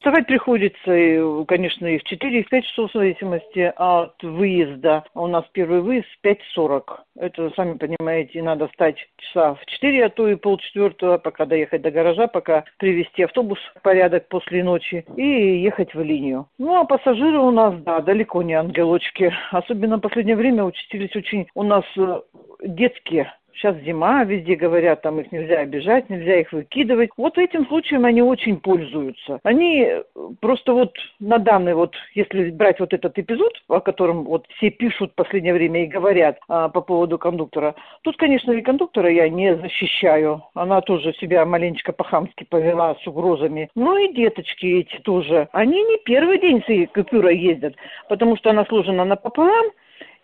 Вставать 0.08 0.26
приходится, 0.26 1.44
конечно, 1.46 1.86
и 1.86 1.98
в 1.98 2.04
4, 2.04 2.40
и 2.40 2.42
в 2.42 2.48
5 2.48 2.64
часов 2.64 2.90
в 2.90 2.94
зависимости 2.94 3.70
от 3.76 4.14
выезда. 4.22 5.04
У 5.14 5.26
нас 5.26 5.44
первый 5.52 5.82
выезд 5.82 6.06
в 6.22 6.26
5.40. 6.26 6.82
Это, 7.18 7.50
сами 7.54 7.76
понимаете, 7.76 8.42
надо 8.42 8.68
встать 8.68 8.96
часа 9.18 9.56
в 9.56 9.66
4, 9.66 10.06
а 10.06 10.08
то 10.08 10.26
и 10.26 10.36
полчетвертого, 10.36 11.18
пока 11.18 11.44
доехать 11.44 11.82
до 11.82 11.90
гаража, 11.90 12.26
пока 12.26 12.64
привести 12.78 13.24
автобус 13.24 13.58
в 13.76 13.82
порядок 13.82 14.28
после 14.28 14.64
ночи 14.64 15.04
и 15.14 15.60
ехать 15.60 15.92
в 15.92 16.00
линию. 16.00 16.46
Ну, 16.56 16.74
а 16.80 16.86
пассажиры 16.86 17.40
у 17.40 17.50
нас, 17.50 17.74
да, 17.82 18.00
далеко 18.00 18.42
не 18.42 18.54
ангелочки. 18.54 19.30
Особенно 19.50 19.98
в 19.98 20.00
последнее 20.00 20.36
время 20.36 20.64
участились 20.64 21.14
очень 21.16 21.48
у 21.54 21.64
нас 21.64 21.84
э, 21.98 22.20
детские 22.62 23.30
Сейчас 23.58 23.76
зима, 23.78 24.22
везде 24.22 24.54
говорят, 24.54 25.02
там 25.02 25.18
их 25.18 25.32
нельзя 25.32 25.58
обижать, 25.58 26.08
нельзя 26.08 26.38
их 26.38 26.52
выкидывать. 26.52 27.10
Вот 27.16 27.38
этим 27.38 27.66
случаем 27.66 28.04
они 28.04 28.22
очень 28.22 28.60
пользуются. 28.60 29.40
Они 29.42 29.82
э, 29.82 30.02
просто 30.40 30.72
вот 30.72 30.94
на 31.18 31.38
данный 31.38 31.74
вот, 31.74 31.96
если 32.14 32.50
брать 32.50 32.78
вот 32.78 32.94
этот 32.94 33.18
эпизод, 33.18 33.52
о 33.66 33.80
котором 33.80 34.22
вот 34.22 34.46
все 34.56 34.70
пишут 34.70 35.10
в 35.10 35.14
последнее 35.16 35.54
время 35.54 35.82
и 35.82 35.88
говорят 35.88 36.38
а, 36.48 36.68
по 36.68 36.80
поводу 36.80 37.18
кондуктора, 37.18 37.74
тут, 38.02 38.16
конечно, 38.16 38.52
и 38.52 38.62
кондуктора 38.62 39.10
я 39.10 39.28
не 39.28 39.56
защищаю. 39.56 40.44
Она 40.54 40.80
тоже 40.80 41.12
себя 41.14 41.44
маленечко 41.44 41.92
по-хамски 41.92 42.44
повела 42.48 42.94
с 43.02 43.06
угрозами. 43.08 43.70
Ну 43.74 43.98
и 43.98 44.14
деточки 44.14 44.66
эти 44.66 45.00
тоже. 45.02 45.48
Они 45.50 45.82
не 45.82 45.98
первый 46.04 46.38
день 46.38 46.62
с 46.62 46.92
купюрой 46.92 47.36
ездят, 47.36 47.74
потому 48.08 48.36
что 48.36 48.50
она 48.50 48.64
сложена 48.66 49.04
напополам, 49.04 49.66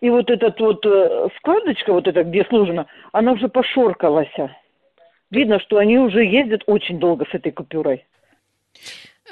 и 0.05 0.11
вот 0.11 0.29
этот 0.29 0.61
вот 0.61 0.85
э, 0.85 1.29
складочка, 1.38 1.95
вот 1.95 2.07
эта, 2.07 2.25
где 2.25 2.45
сложена, 2.45 2.87
она 3.12 3.33
уже 3.33 3.49
пошоркалась. 3.49 4.37
Видно, 5.31 5.59
что 5.61 5.79
они 5.79 5.99
уже 5.99 6.23
ездят 6.27 6.62
очень 6.67 6.99
долго 6.99 7.25
с 7.25 7.35
этой 7.35 7.53
купюрой. 7.53 8.07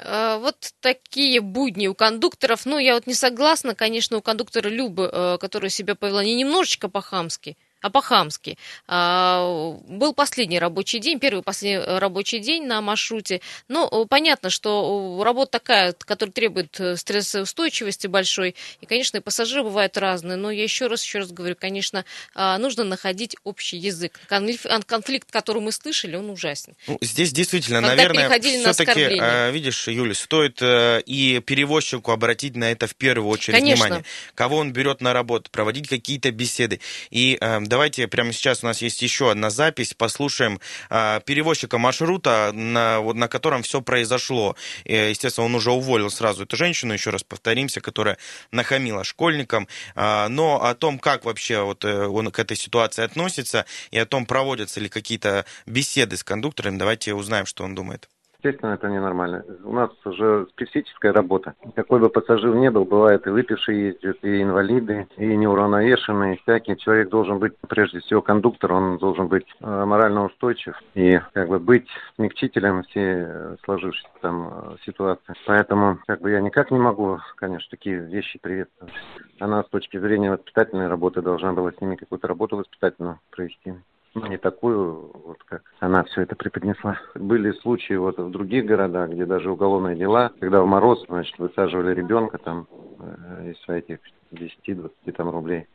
Э, 0.03 0.39
вот 0.39 0.55
такие 0.81 1.41
будни 1.41 1.85
у 1.85 1.93
кондукторов. 1.93 2.65
Ну, 2.65 2.79
я 2.79 2.95
вот 2.95 3.05
не 3.05 3.13
согласна, 3.13 3.75
конечно, 3.75 4.17
у 4.17 4.21
кондуктора 4.21 4.67
Любы, 4.67 5.11
э, 5.13 5.37
которая 5.39 5.69
себя 5.69 5.93
повела 5.93 6.23
не 6.23 6.33
немножечко 6.33 6.89
по-хамски, 6.89 7.55
а 7.83 7.89
по-хамски. 7.89 8.57
А, 8.87 9.77
был 9.87 10.13
последний 10.13 10.57
рабочий 10.57 10.99
день, 10.99 11.19
первый 11.19 11.43
последний 11.43 11.83
рабочий 11.83 12.39
день 12.39 12.65
на 12.65 12.81
маршруте. 12.81 13.41
Ну, 13.67 14.05
понятно, 14.05 14.49
что 14.49 15.21
работа 15.23 15.59
такая, 15.59 15.93
которая 15.93 16.31
требует 16.31 16.79
э, 16.79 16.95
стрессоустойчивости 16.95 18.07
большой. 18.07 18.55
И, 18.79 18.85
конечно, 18.85 19.17
и 19.17 19.19
пассажиры 19.19 19.63
бывают 19.63 19.97
разные. 19.97 20.37
Но 20.37 20.49
я 20.49 20.63
еще 20.63 20.87
раз, 20.87 21.03
еще 21.03 21.19
раз 21.19 21.31
говорю, 21.31 21.57
конечно, 21.59 22.05
а, 22.33 22.57
нужно 22.57 22.85
находить 22.85 23.35
общий 23.43 23.77
язык. 23.77 24.17
Конфликт, 24.27 25.29
который 25.29 25.61
мы 25.61 25.73
слышали, 25.73 26.15
он 26.15 26.29
ужасен. 26.29 26.75
Ну, 26.87 26.97
здесь 27.01 27.33
действительно, 27.33 27.81
Когда 27.81 27.95
наверное, 27.95 28.39
все-таки, 28.71 29.19
на 29.19 29.49
видишь, 29.49 29.89
Юля, 29.89 30.13
стоит 30.13 30.61
э, 30.61 31.01
и 31.05 31.41
перевозчику 31.45 32.11
обратить 32.11 32.55
на 32.55 32.71
это 32.71 32.87
в 32.87 32.95
первую 32.95 33.29
очередь 33.29 33.59
конечно. 33.59 33.83
внимание. 33.83 34.05
Кого 34.35 34.55
он 34.57 34.71
берет 34.71 35.01
на 35.01 35.11
работу, 35.11 35.51
проводить 35.51 35.89
какие-то 35.89 36.31
беседы. 36.31 36.79
И 37.09 37.37
э, 37.41 37.59
давайте 37.73 38.07
прямо 38.07 38.31
сейчас 38.33 38.63
у 38.63 38.67
нас 38.67 38.83
есть 38.83 39.01
еще 39.01 39.31
одна 39.31 39.49
запись. 39.49 39.95
Послушаем 39.95 40.59
э, 40.91 41.21
перевозчика 41.25 41.79
маршрута, 41.79 42.51
на, 42.53 42.99
вот, 42.99 43.15
на 43.15 43.27
котором 43.27 43.63
все 43.63 43.81
произошло. 43.81 44.55
И, 44.83 44.93
естественно, 44.93 45.45
он 45.45 45.55
уже 45.55 45.71
уволил 45.71 46.11
сразу 46.11 46.43
эту 46.43 46.55
женщину, 46.55 46.93
еще 46.93 47.09
раз 47.09 47.23
повторимся, 47.23 47.81
которая 47.81 48.19
нахамила 48.51 49.03
школьникам. 49.03 49.67
Э, 49.95 50.27
но 50.27 50.63
о 50.63 50.75
том, 50.75 50.99
как 50.99 51.25
вообще 51.25 51.63
вот, 51.63 51.83
э, 51.83 52.05
он 52.05 52.29
к 52.29 52.37
этой 52.37 52.55
ситуации 52.55 53.03
относится, 53.03 53.65
и 53.89 53.97
о 53.97 54.05
том, 54.05 54.27
проводятся 54.27 54.79
ли 54.79 54.87
какие-то 54.87 55.43
беседы 55.65 56.15
с 56.15 56.23
кондукторами, 56.23 56.77
давайте 56.77 57.15
узнаем, 57.15 57.47
что 57.47 57.63
он 57.63 57.73
думает. 57.73 58.07
Естественно, 58.43 58.73
это 58.73 58.89
ненормально. 58.89 59.45
У 59.63 59.71
нас 59.71 59.89
уже 60.03 60.47
специфическая 60.49 61.13
работа. 61.13 61.53
Какой 61.75 62.01
бы 62.01 62.09
пассажир 62.09 62.53
ни 62.53 62.67
был, 62.67 62.83
бывает 62.83 63.25
и 63.25 63.29
выпившие 63.29 63.87
ездят, 63.87 64.17
и 64.21 64.41
инвалиды, 64.41 65.07
и 65.15 65.37
неуравновешенные, 65.37 66.35
всякий. 66.43 66.75
Человек 66.75 67.07
должен 67.07 67.39
быть, 67.39 67.53
прежде 67.69 68.01
всего, 68.01 68.21
кондуктор, 68.21 68.73
он 68.73 68.97
должен 68.97 69.29
быть 69.29 69.45
э, 69.61 69.85
морально 69.85 70.25
устойчив 70.25 70.77
и 70.93 71.21
как 71.31 71.47
бы 71.47 71.57
быть 71.59 71.87
смягчителем 72.17 72.83
всей 72.83 73.13
э, 73.15 73.55
сложившейся 73.63 74.09
там 74.19 74.49
э, 74.51 74.75
ситуации. 74.85 75.35
Поэтому 75.45 75.99
как 76.05 76.19
бы 76.19 76.31
я 76.31 76.41
никак 76.41 76.69
не 76.69 76.79
могу, 76.79 77.19
конечно, 77.37 77.69
такие 77.71 77.97
вещи 77.99 78.39
приветствовать. 78.39 78.93
Она 79.39 79.63
с 79.63 79.69
точки 79.69 79.97
зрения 79.97 80.31
воспитательной 80.31 80.87
работы 80.87 81.21
должна 81.21 81.53
была 81.53 81.71
с 81.71 81.79
ними 81.79 81.95
какую-то 81.95 82.27
работу 82.27 82.57
воспитательную 82.57 83.21
провести 83.31 83.73
не 84.15 84.37
такую, 84.37 85.11
вот 85.25 85.37
как 85.45 85.63
она 85.79 86.03
все 86.03 86.21
это 86.21 86.35
преподнесла. 86.35 86.99
Были 87.15 87.51
случаи 87.51 87.95
вот 87.95 88.17
в 88.17 88.29
других 88.31 88.65
городах, 88.65 89.09
где 89.09 89.25
даже 89.25 89.51
уголовные 89.51 89.95
дела, 89.95 90.31
когда 90.39 90.61
в 90.61 90.67
мороз, 90.67 91.03
значит, 91.07 91.37
высаживали 91.39 91.93
ребенка 91.95 92.37
там 92.37 92.67
э, 92.99 93.51
из 93.51 93.69
этих 93.69 93.99
10-20 94.31 94.89
там 95.15 95.29
рублей. 95.29 95.67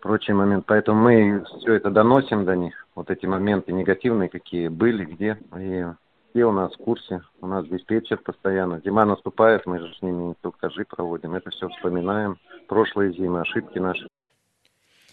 Прочий 0.00 0.32
момент. 0.32 0.64
Поэтому 0.66 1.02
мы 1.02 1.44
все 1.60 1.74
это 1.74 1.90
доносим 1.90 2.44
до 2.44 2.56
них, 2.56 2.86
вот 2.94 3.10
эти 3.10 3.26
моменты 3.26 3.72
негативные, 3.72 4.28
какие 4.28 4.68
были, 4.68 5.04
где. 5.04 5.38
И 5.58 5.84
все 6.30 6.44
у 6.44 6.52
нас 6.52 6.72
в 6.72 6.78
курсе, 6.78 7.22
у 7.40 7.46
нас 7.46 7.66
диспетчер 7.66 8.18
постоянно. 8.18 8.80
Зима 8.84 9.04
наступает, 9.04 9.66
мы 9.66 9.78
же 9.78 9.94
с 9.94 10.02
ними 10.02 10.30
инструктажи 10.30 10.84
проводим, 10.84 11.34
это 11.34 11.50
все 11.50 11.68
вспоминаем, 11.68 12.38
прошлые 12.68 13.12
зимы, 13.12 13.40
ошибки 13.40 13.78
наши. 13.78 14.06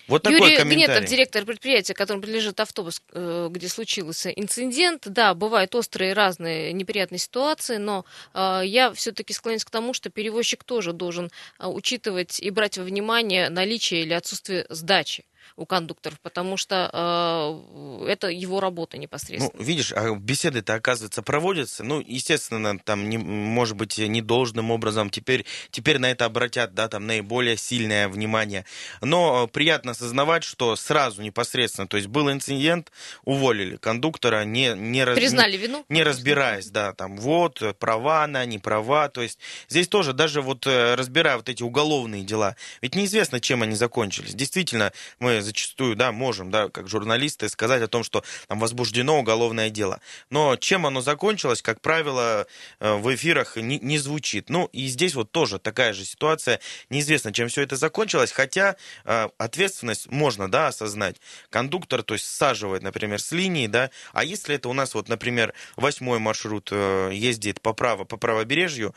Вот 0.07 0.23
такой 0.23 0.39
Юрий 0.39 0.55
комментарий. 0.55 0.85
Гнетов, 0.85 1.09
директор 1.09 1.45
предприятия, 1.45 1.93
которому 1.93 2.21
принадлежит 2.21 2.59
автобус, 2.59 3.01
э, 3.11 3.49
где 3.51 3.67
случился 3.67 4.29
инцидент. 4.29 5.03
Да, 5.05 5.33
бывают 5.33 5.75
острые 5.75 6.13
разные 6.13 6.73
неприятные 6.73 7.19
ситуации, 7.19 7.77
но 7.77 8.05
э, 8.33 8.61
я 8.65 8.93
все-таки 8.93 9.33
склоняюсь 9.33 9.65
к 9.65 9.69
тому, 9.69 9.93
что 9.93 10.09
перевозчик 10.09 10.63
тоже 10.63 10.93
должен 10.93 11.29
э, 11.59 11.67
учитывать 11.67 12.39
и 12.39 12.49
брать 12.49 12.77
во 12.77 12.83
внимание 12.83 13.49
наличие 13.49 14.03
или 14.03 14.13
отсутствие 14.13 14.65
сдачи 14.69 15.25
у 15.55 15.65
кондукторов, 15.65 16.19
потому 16.19 16.57
что 16.57 16.89
э, 16.93 18.09
это 18.09 18.27
его 18.27 18.59
работа 18.59 18.97
непосредственно. 18.97 19.51
Ну, 19.57 19.63
видишь, 19.63 19.93
а 19.93 20.15
беседы-то, 20.15 20.73
оказывается, 20.73 21.21
проводятся. 21.21 21.83
Ну, 21.83 22.01
естественно, 22.05 22.77
там, 22.79 23.09
не, 23.09 23.17
может 23.17 23.75
быть, 23.75 23.97
недолжным 23.97 24.71
образом. 24.71 25.09
Теперь, 25.09 25.45
теперь 25.71 25.99
на 25.99 26.11
это 26.11 26.25
обратят, 26.25 26.73
да, 26.73 26.87
там, 26.89 27.07
наиболее 27.07 27.57
сильное 27.57 28.07
внимание. 28.09 28.65
Но 29.01 29.45
э, 29.45 29.47
приятно 29.47 29.91
осознавать, 29.91 30.43
что 30.43 30.75
сразу, 30.75 31.21
непосредственно, 31.21 31.87
то 31.87 31.97
есть 31.97 32.07
был 32.07 32.31
инцидент, 32.31 32.91
уволили 33.23 33.77
кондуктора, 33.77 34.43
не, 34.45 34.73
не, 34.75 35.03
раз- 35.03 35.15
Признали 35.17 35.57
вину? 35.57 35.85
не 35.89 36.03
разбираясь, 36.03 36.67
да, 36.67 36.93
там, 36.93 37.17
вот, 37.17 37.61
права 37.79 38.23
она, 38.23 38.45
не 38.45 38.59
права. 38.59 39.09
То 39.09 39.21
есть 39.21 39.39
здесь 39.69 39.87
тоже, 39.87 40.13
даже 40.13 40.41
вот 40.41 40.65
э, 40.67 40.95
разбирая 40.95 41.37
вот 41.37 41.49
эти 41.49 41.63
уголовные 41.63 42.23
дела, 42.23 42.55
ведь 42.81 42.95
неизвестно, 42.95 43.39
чем 43.39 43.63
они 43.63 43.75
закончились. 43.75 44.33
Действительно, 44.33 44.91
мы 45.19 45.36
зачастую, 45.41 45.95
да, 45.95 46.11
можем, 46.11 46.51
да, 46.51 46.69
как 46.69 46.87
журналисты, 46.87 47.49
сказать 47.49 47.81
о 47.81 47.87
том, 47.87 48.03
что 48.03 48.23
там 48.47 48.59
возбуждено 48.59 49.19
уголовное 49.19 49.69
дело. 49.69 49.99
Но 50.29 50.55
чем 50.55 50.85
оно 50.85 51.01
закончилось, 51.01 51.61
как 51.61 51.81
правило, 51.81 52.47
э, 52.79 52.93
в 52.95 53.13
эфирах 53.13 53.57
не, 53.57 53.79
не 53.79 53.97
звучит. 53.97 54.49
Ну, 54.49 54.69
и 54.73 54.87
здесь 54.87 55.15
вот 55.15 55.31
тоже 55.31 55.59
такая 55.59 55.93
же 55.93 56.05
ситуация. 56.05 56.59
Неизвестно, 56.89 57.33
чем 57.33 57.47
все 57.47 57.61
это 57.61 57.75
закончилось, 57.75 58.31
хотя 58.31 58.75
э, 59.05 59.29
ответственность 59.37 60.09
можно, 60.11 60.49
да, 60.49 60.67
осознать. 60.67 61.17
Кондуктор, 61.49 62.03
то 62.03 62.13
есть 62.13 62.25
саживает, 62.25 62.83
например, 62.83 63.19
с 63.19 63.31
линии, 63.31 63.67
да, 63.67 63.89
а 64.13 64.23
если 64.23 64.55
это 64.55 64.69
у 64.69 64.73
нас 64.73 64.93
вот, 64.93 65.09
например, 65.09 65.53
восьмой 65.75 66.19
маршрут 66.19 66.69
э, 66.71 67.11
ездит 67.13 67.61
по, 67.61 67.73
право, 67.73 68.03
по 68.03 68.17
правобережью, 68.17 68.93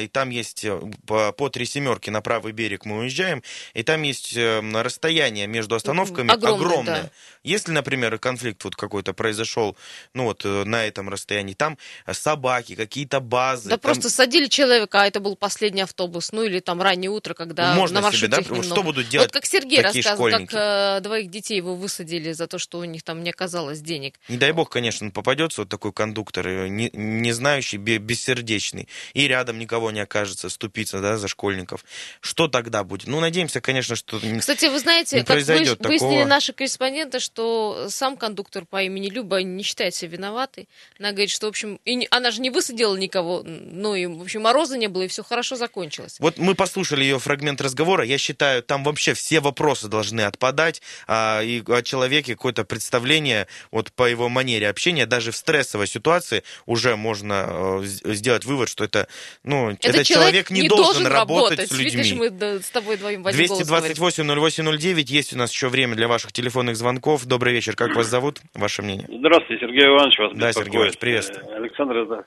и 0.00 0.08
там 0.08 0.30
есть 0.30 0.66
по, 1.06 1.32
по 1.32 1.48
три 1.48 1.64
семерки 1.64 2.10
на 2.10 2.20
правый 2.20 2.52
берег 2.52 2.84
мы 2.84 2.98
уезжаем, 2.98 3.42
и 3.74 3.82
там 3.82 4.02
есть 4.02 4.36
расстояние 4.36 5.46
между 5.46 5.74
остановками 5.78 6.30
Огромное, 6.30 6.66
огромное. 6.66 7.02
да. 7.02 7.10
Если, 7.42 7.72
например, 7.72 8.18
конфликт 8.18 8.62
вот 8.64 8.76
какой-то 8.76 9.12
произошел, 9.14 9.76
ну 10.14 10.24
вот 10.24 10.44
э, 10.44 10.64
на 10.64 10.84
этом 10.84 11.08
расстоянии, 11.08 11.54
там 11.54 11.78
э, 12.06 12.12
собаки, 12.12 12.74
какие-то 12.74 13.20
базы. 13.20 13.70
Да 13.70 13.76
там- 13.78 13.80
просто 13.80 14.10
садили 14.10 14.46
человека, 14.46 15.00
а 15.02 15.06
это 15.06 15.20
был 15.20 15.34
последний 15.36 15.80
автобус, 15.82 16.32
ну 16.32 16.42
или 16.42 16.60
там 16.60 16.82
раннее 16.82 17.10
утро, 17.10 17.34
когда 17.34 17.74
Можно 17.74 18.00
на 18.00 18.12
себе, 18.12 18.28
маршруте 18.28 18.28
да, 18.36 18.38
их 18.42 18.48
вот 18.50 18.56
немного. 18.58 18.74
что 18.74 18.82
будут 18.82 19.08
делать 19.08 19.28
Вот 19.28 19.32
как 19.32 19.46
Сергей 19.46 19.80
рассказывал, 19.80 20.28
школьники? 20.28 20.50
как 20.50 20.98
э, 20.98 21.00
двоих 21.02 21.30
детей 21.30 21.56
его 21.56 21.74
высадили 21.74 22.32
за 22.32 22.46
то, 22.46 22.58
что 22.58 22.78
у 22.78 22.84
них 22.84 23.02
там 23.02 23.22
не 23.22 23.30
оказалось 23.30 23.80
денег. 23.80 24.14
Не 24.28 24.36
дай 24.36 24.52
бог, 24.52 24.68
конечно, 24.70 25.10
попадется 25.10 25.62
вот 25.62 25.68
такой 25.68 25.92
кондуктор, 25.92 26.46
э, 26.46 26.68
не, 26.68 26.90
не 26.92 27.32
знающий, 27.32 27.76
бе- 27.78 27.98
бессердечный, 27.98 28.88
и 29.14 29.26
рядом 29.28 29.58
никого 29.58 29.90
не 29.90 30.00
окажется, 30.00 30.48
ступиться, 30.50 31.00
да, 31.00 31.16
за 31.16 31.28
школьников. 31.28 31.84
Что 32.20 32.48
тогда 32.48 32.84
будет? 32.84 33.06
Ну, 33.06 33.20
надеемся, 33.20 33.60
конечно, 33.60 33.96
что... 33.96 34.20
Кстати, 34.40 34.66
вы 34.66 34.78
знаете, 34.80 35.16
не 35.16 35.22
как 35.22 35.28
произойдет 35.28 35.67
выяснили 35.76 36.10
такого. 36.10 36.24
наши 36.28 36.52
корреспонденты, 36.52 37.20
что 37.20 37.86
сам 37.88 38.16
кондуктор 38.16 38.64
по 38.64 38.82
имени 38.82 39.08
Люба 39.08 39.42
не 39.42 39.62
считает 39.62 39.94
себя 39.94 40.12
виноватой. 40.12 40.68
Она 40.98 41.10
говорит, 41.10 41.30
что, 41.30 41.46
в 41.46 41.50
общем, 41.50 41.80
и 41.84 41.94
не- 41.94 42.08
она 42.10 42.30
же 42.30 42.40
не 42.40 42.50
высадила 42.50 42.96
никого, 42.96 43.42
ну 43.44 43.94
и, 43.94 44.06
в 44.06 44.22
общем, 44.22 44.42
мороза 44.42 44.76
не 44.76 44.88
было, 44.88 45.02
и 45.02 45.08
все 45.08 45.22
хорошо 45.22 45.56
закончилось. 45.56 46.16
Вот 46.18 46.38
мы 46.38 46.54
послушали 46.54 47.04
ее 47.04 47.18
фрагмент 47.18 47.60
разговора. 47.60 48.04
Я 48.04 48.18
считаю, 48.18 48.62
там 48.62 48.84
вообще 48.84 49.14
все 49.14 49.40
вопросы 49.40 49.88
должны 49.88 50.22
отпадать, 50.22 50.82
а, 51.06 51.42
и 51.42 51.62
о 51.66 51.82
человеке 51.82 52.34
какое-то 52.34 52.64
представление 52.64 53.46
вот 53.70 53.92
по 53.92 54.08
его 54.08 54.28
манере 54.28 54.68
общения, 54.68 55.06
даже 55.06 55.32
в 55.32 55.36
стрессовой 55.36 55.86
ситуации 55.86 56.42
уже 56.66 56.96
можно 56.96 57.80
э, 57.82 58.14
сделать 58.14 58.44
вывод, 58.44 58.68
что 58.68 58.84
это, 58.84 59.08
ну, 59.42 59.70
этот 59.70 60.04
человек 60.06 60.50
не, 60.50 60.68
должен, 60.68 61.06
работать, 61.06 61.68
с 61.68 61.72
людьми. 61.72 62.02
Видишь, 62.02 62.12
мы 62.12 62.60
с 62.62 62.70
тобой 62.70 62.96
один 62.96 63.22
голос 63.22 63.36
говорим. 63.36 63.94
228-08-09, 63.96 65.04
есть 65.06 65.32
у 65.32 65.36
нас 65.38 65.47
еще 65.52 65.68
время 65.68 65.94
для 65.94 66.08
ваших 66.08 66.32
телефонных 66.32 66.76
звонков. 66.76 67.26
Добрый 67.26 67.52
вечер, 67.52 67.74
как 67.76 67.94
вас 67.96 68.06
зовут? 68.06 68.38
Ваше 68.54 68.82
мнение? 68.82 69.06
Здравствуйте, 69.08 69.66
Сергей 69.66 69.86
Иванович 69.86 70.18
вас 70.18 70.32
Да, 70.32 70.48
беспокоит. 70.48 70.54
Сергей 70.54 70.78
Иванович, 70.78 70.98
приветствую. 70.98 71.56
Александр, 71.56 72.06
да. 72.06 72.24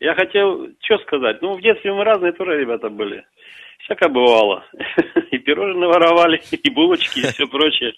Я 0.00 0.14
хотел, 0.14 0.68
что 0.82 0.98
сказать, 0.98 1.40
ну, 1.42 1.54
в 1.56 1.62
детстве 1.62 1.92
мы 1.92 2.04
разные 2.04 2.32
тоже 2.32 2.58
ребята 2.58 2.88
были. 2.88 3.24
Всякое 3.84 4.08
бывало. 4.08 4.64
И 5.30 5.38
пирожные 5.38 5.88
воровали, 5.88 6.40
и 6.50 6.70
булочки, 6.70 7.18
и 7.20 7.22
все 7.22 7.46
прочее. 7.46 7.92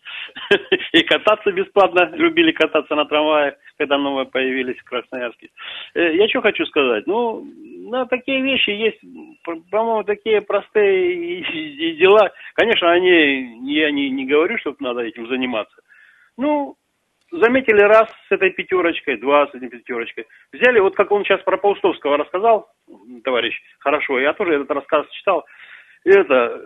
И 0.93 1.03
кататься 1.03 1.53
бесплатно, 1.53 2.11
любили 2.15 2.51
кататься 2.51 2.95
на 2.97 3.05
трамваях, 3.05 3.55
когда 3.79 3.97
новые 3.97 4.27
появились 4.27 4.79
в 4.79 4.85
Красноярске. 4.85 5.49
Э, 5.95 6.15
Я 6.17 6.29
что 6.29 6.41
хочу 6.41 6.67
сказать, 6.67 7.07
ну, 7.07 7.47
на 7.89 8.05
такие 8.07 8.43
вещи 8.43 8.71
есть, 8.71 8.99
по- 9.45 9.61
по-моему, 9.71 10.03
такие 10.03 10.41
простые 10.41 11.41
и 11.41 11.93
дела. 11.97 12.33
Конечно, 12.55 12.91
они, 12.91 13.71
я 13.71 13.91
не, 13.93 14.11
не 14.11 14.27
говорю, 14.27 14.59
что 14.59 14.75
надо 14.81 15.03
этим 15.03 15.29
заниматься. 15.29 15.77
Ну, 16.37 16.75
заметили 17.31 17.81
раз 17.81 18.09
с 18.29 18.33
этой 18.33 18.51
пятерочкой, 18.51 19.19
два 19.19 19.47
с 19.47 19.55
этой 19.55 19.69
пятерочкой. 19.69 20.27
Взяли, 20.53 20.81
вот 20.81 20.97
как 20.97 21.13
он 21.13 21.25
сейчас 21.25 21.41
про 21.43 21.57
Паустовского 21.59 22.17
рассказал, 22.17 22.69
товарищ, 23.23 23.55
хорошо, 23.79 24.19
я 24.19 24.33
тоже 24.33 24.55
этот 24.55 24.71
рассказ 24.73 25.07
читал. 25.11 25.45
Это, 26.05 26.61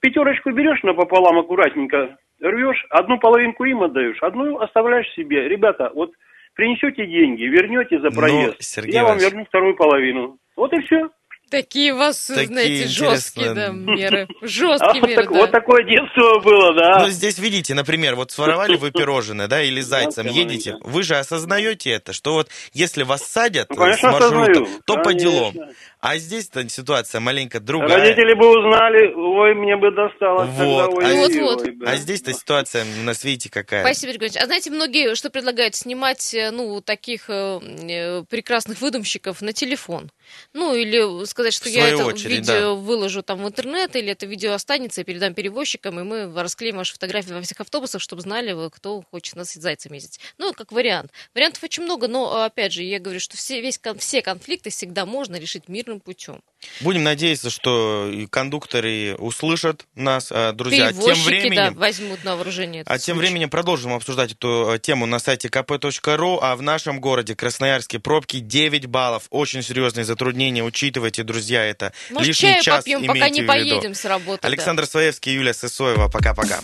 пятерочку 0.00 0.50
берешь 0.52 0.82
напополам 0.82 1.38
аккуратненько, 1.38 2.16
рвешь, 2.40 2.84
одну 2.90 3.18
половинку 3.18 3.64
им 3.64 3.82
отдаешь, 3.82 4.18
одну 4.22 4.58
оставляешь 4.60 5.12
себе. 5.14 5.48
Ребята, 5.48 5.90
вот 5.94 6.10
принесете 6.54 7.06
деньги, 7.06 7.42
вернете 7.44 8.00
за 8.00 8.10
проезд, 8.10 8.56
Сергей 8.60 8.94
я 8.94 9.02
вам 9.02 9.12
Иванович. 9.12 9.30
верну 9.32 9.44
вторую 9.46 9.76
половину. 9.76 10.38
Вот 10.56 10.72
и 10.72 10.80
все. 10.82 11.08
Такие 11.50 11.94
у 11.94 11.96
вас, 11.96 12.28
Такие 12.28 12.46
знаете, 12.46 12.86
жесткие 12.86 13.54
да, 13.54 13.70
меры. 13.72 14.28
А 14.40 14.46
Жесткие 14.46 15.00
вот, 15.00 15.10
меры, 15.10 15.22
так- 15.24 15.32
да. 15.32 15.38
вот 15.40 15.50
такое 15.50 15.82
детство 15.82 16.38
было, 16.44 16.74
да. 16.74 17.00
Ну, 17.00 17.08
здесь 17.08 17.40
видите, 17.40 17.74
например, 17.74 18.14
вот 18.14 18.30
своровали 18.30 18.76
вы 18.76 18.92
пирожное, 18.92 19.48
да, 19.48 19.60
или 19.60 19.80
зайцем 19.80 20.26
Маленькая, 20.26 20.42
едете, 20.44 20.76
вы 20.82 21.02
же 21.02 21.16
осознаете 21.16 21.90
это, 21.90 22.12
что 22.12 22.34
вот 22.34 22.48
если 22.72 23.02
вас 23.02 23.22
садят 23.26 23.68
Ну, 23.70 23.74
э, 23.74 23.78
конечно, 23.78 24.10
с 24.10 24.12
маршрута, 24.12 24.50
осознаю. 24.52 24.80
то 24.86 24.96
по 24.98 25.12
делам. 25.12 25.54
А 26.00 26.16
здесь-то 26.16 26.66
ситуация 26.68 27.20
маленько 27.20 27.60
другая. 27.60 27.98
Родители 27.98 28.32
бы 28.32 28.48
узнали, 28.48 29.12
ой, 29.14 29.54
мне 29.54 29.76
бы 29.76 29.90
досталось. 29.90 30.48
Вот, 30.48 30.86
тогда, 30.86 30.96
ой, 30.96 31.04
а, 31.04 31.16
Вот, 31.16 31.30
ой, 31.30 31.40
вот. 31.40 31.60
ой, 31.60 31.76
да. 31.76 31.90
а 31.90 31.96
здесь-то 31.96 32.32
ситуация, 32.32 32.86
у 33.02 33.04
нас 33.04 33.22
видите, 33.22 33.50
какая. 33.50 33.82
Спасибо, 33.82 34.12
Игорь 34.12 34.28
Иванович. 34.28 34.42
А 34.42 34.46
знаете, 34.46 34.70
многие 34.70 35.14
что 35.14 35.28
предлагают? 35.28 35.74
Снимать, 35.74 36.32
э, 36.32 36.50
ну, 36.52 36.80
таких 36.80 37.28
э, 37.28 37.60
э, 37.62 38.22
прекрасных 38.30 38.80
выдумщиков 38.80 39.42
на 39.42 39.52
телефон. 39.52 40.10
Ну, 40.54 40.74
или 40.74 41.26
сказать, 41.26 41.52
что 41.52 41.68
В 41.68 41.72
я 41.72 41.88
это 41.88 42.04
очередь, 42.04 42.48
видео 42.48 42.76
выложу 42.76 43.22
там 43.22 43.42
в 43.42 43.48
интернет, 43.48 43.94
или 43.94 44.12
это 44.12 44.24
видео 44.24 44.52
останется, 44.52 45.02
и 45.02 45.04
передам 45.04 45.34
перевозчикам, 45.34 46.00
и 46.00 46.02
мы 46.02 46.32
расклеим 46.40 46.76
ваши 46.76 46.94
фотографии 46.94 47.32
во 47.32 47.42
всех 47.42 47.60
автобусах, 47.60 48.00
чтобы 48.00 48.22
знали, 48.22 48.52
вы, 48.52 48.70
кто 48.70 49.02
хочет 49.10 49.36
нас 49.36 49.50
с 49.50 49.60
зайцем 49.60 49.92
ездить. 49.92 50.20
Ну, 50.38 50.52
как 50.54 50.72
вариант. 50.72 51.12
Вариантов 51.34 51.62
очень 51.62 51.82
много, 51.82 52.08
но, 52.08 52.44
опять 52.44 52.72
же, 52.72 52.82
я 52.82 53.00
говорю, 53.00 53.20
что 53.20 53.36
все, 53.36 53.60
весь, 53.60 53.80
все 53.98 54.22
конфликты 54.22 54.70
всегда 54.70 55.04
можно 55.04 55.36
решить 55.36 55.68
мирным 55.90 56.00
путем. 56.00 56.40
Будем 56.80 57.02
надеяться, 57.02 57.50
что 57.50 58.08
и 58.12 58.26
кондукторы 58.26 59.16
услышат 59.18 59.86
нас, 59.94 60.30
э, 60.30 60.52
друзья. 60.52 60.88
А 60.88 60.92
тем 60.92 61.22
временем... 61.24 61.74
да, 61.74 61.80
возьмут 61.80 62.22
на 62.24 62.36
вооружение. 62.36 62.84
А 62.86 62.98
тем 62.98 63.16
случай. 63.16 63.28
временем 63.28 63.50
продолжим 63.50 63.92
обсуждать 63.94 64.32
эту 64.32 64.72
э, 64.74 64.78
тему 64.78 65.06
на 65.06 65.18
сайте 65.18 65.48
kp.ru, 65.48 66.38
а 66.40 66.56
в 66.56 66.62
нашем 66.62 67.00
городе 67.00 67.34
Красноярске 67.34 67.98
пробки 67.98 68.38
9 68.38 68.86
баллов. 68.86 69.24
Очень 69.30 69.62
серьезные 69.62 70.04
затруднения, 70.04 70.62
учитывайте, 70.62 71.22
друзья, 71.22 71.64
это 71.64 71.92
Может, 72.10 72.28
лишний 72.28 72.50
чаю 72.50 72.62
час 72.62 72.84
попьем, 72.84 73.06
пока 73.06 73.28
не 73.28 73.42
поедем 73.42 73.94
с 73.94 74.04
работы. 74.04 74.42
да. 74.42 74.48
Александр 74.48 74.86
Своевский, 74.86 75.32
Юлия 75.32 75.54
Сысоева. 75.54 76.08
Пока-пока. 76.08 76.60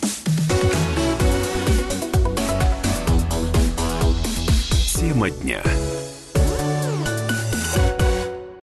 Тема 4.95 5.29
дня. 5.29 5.63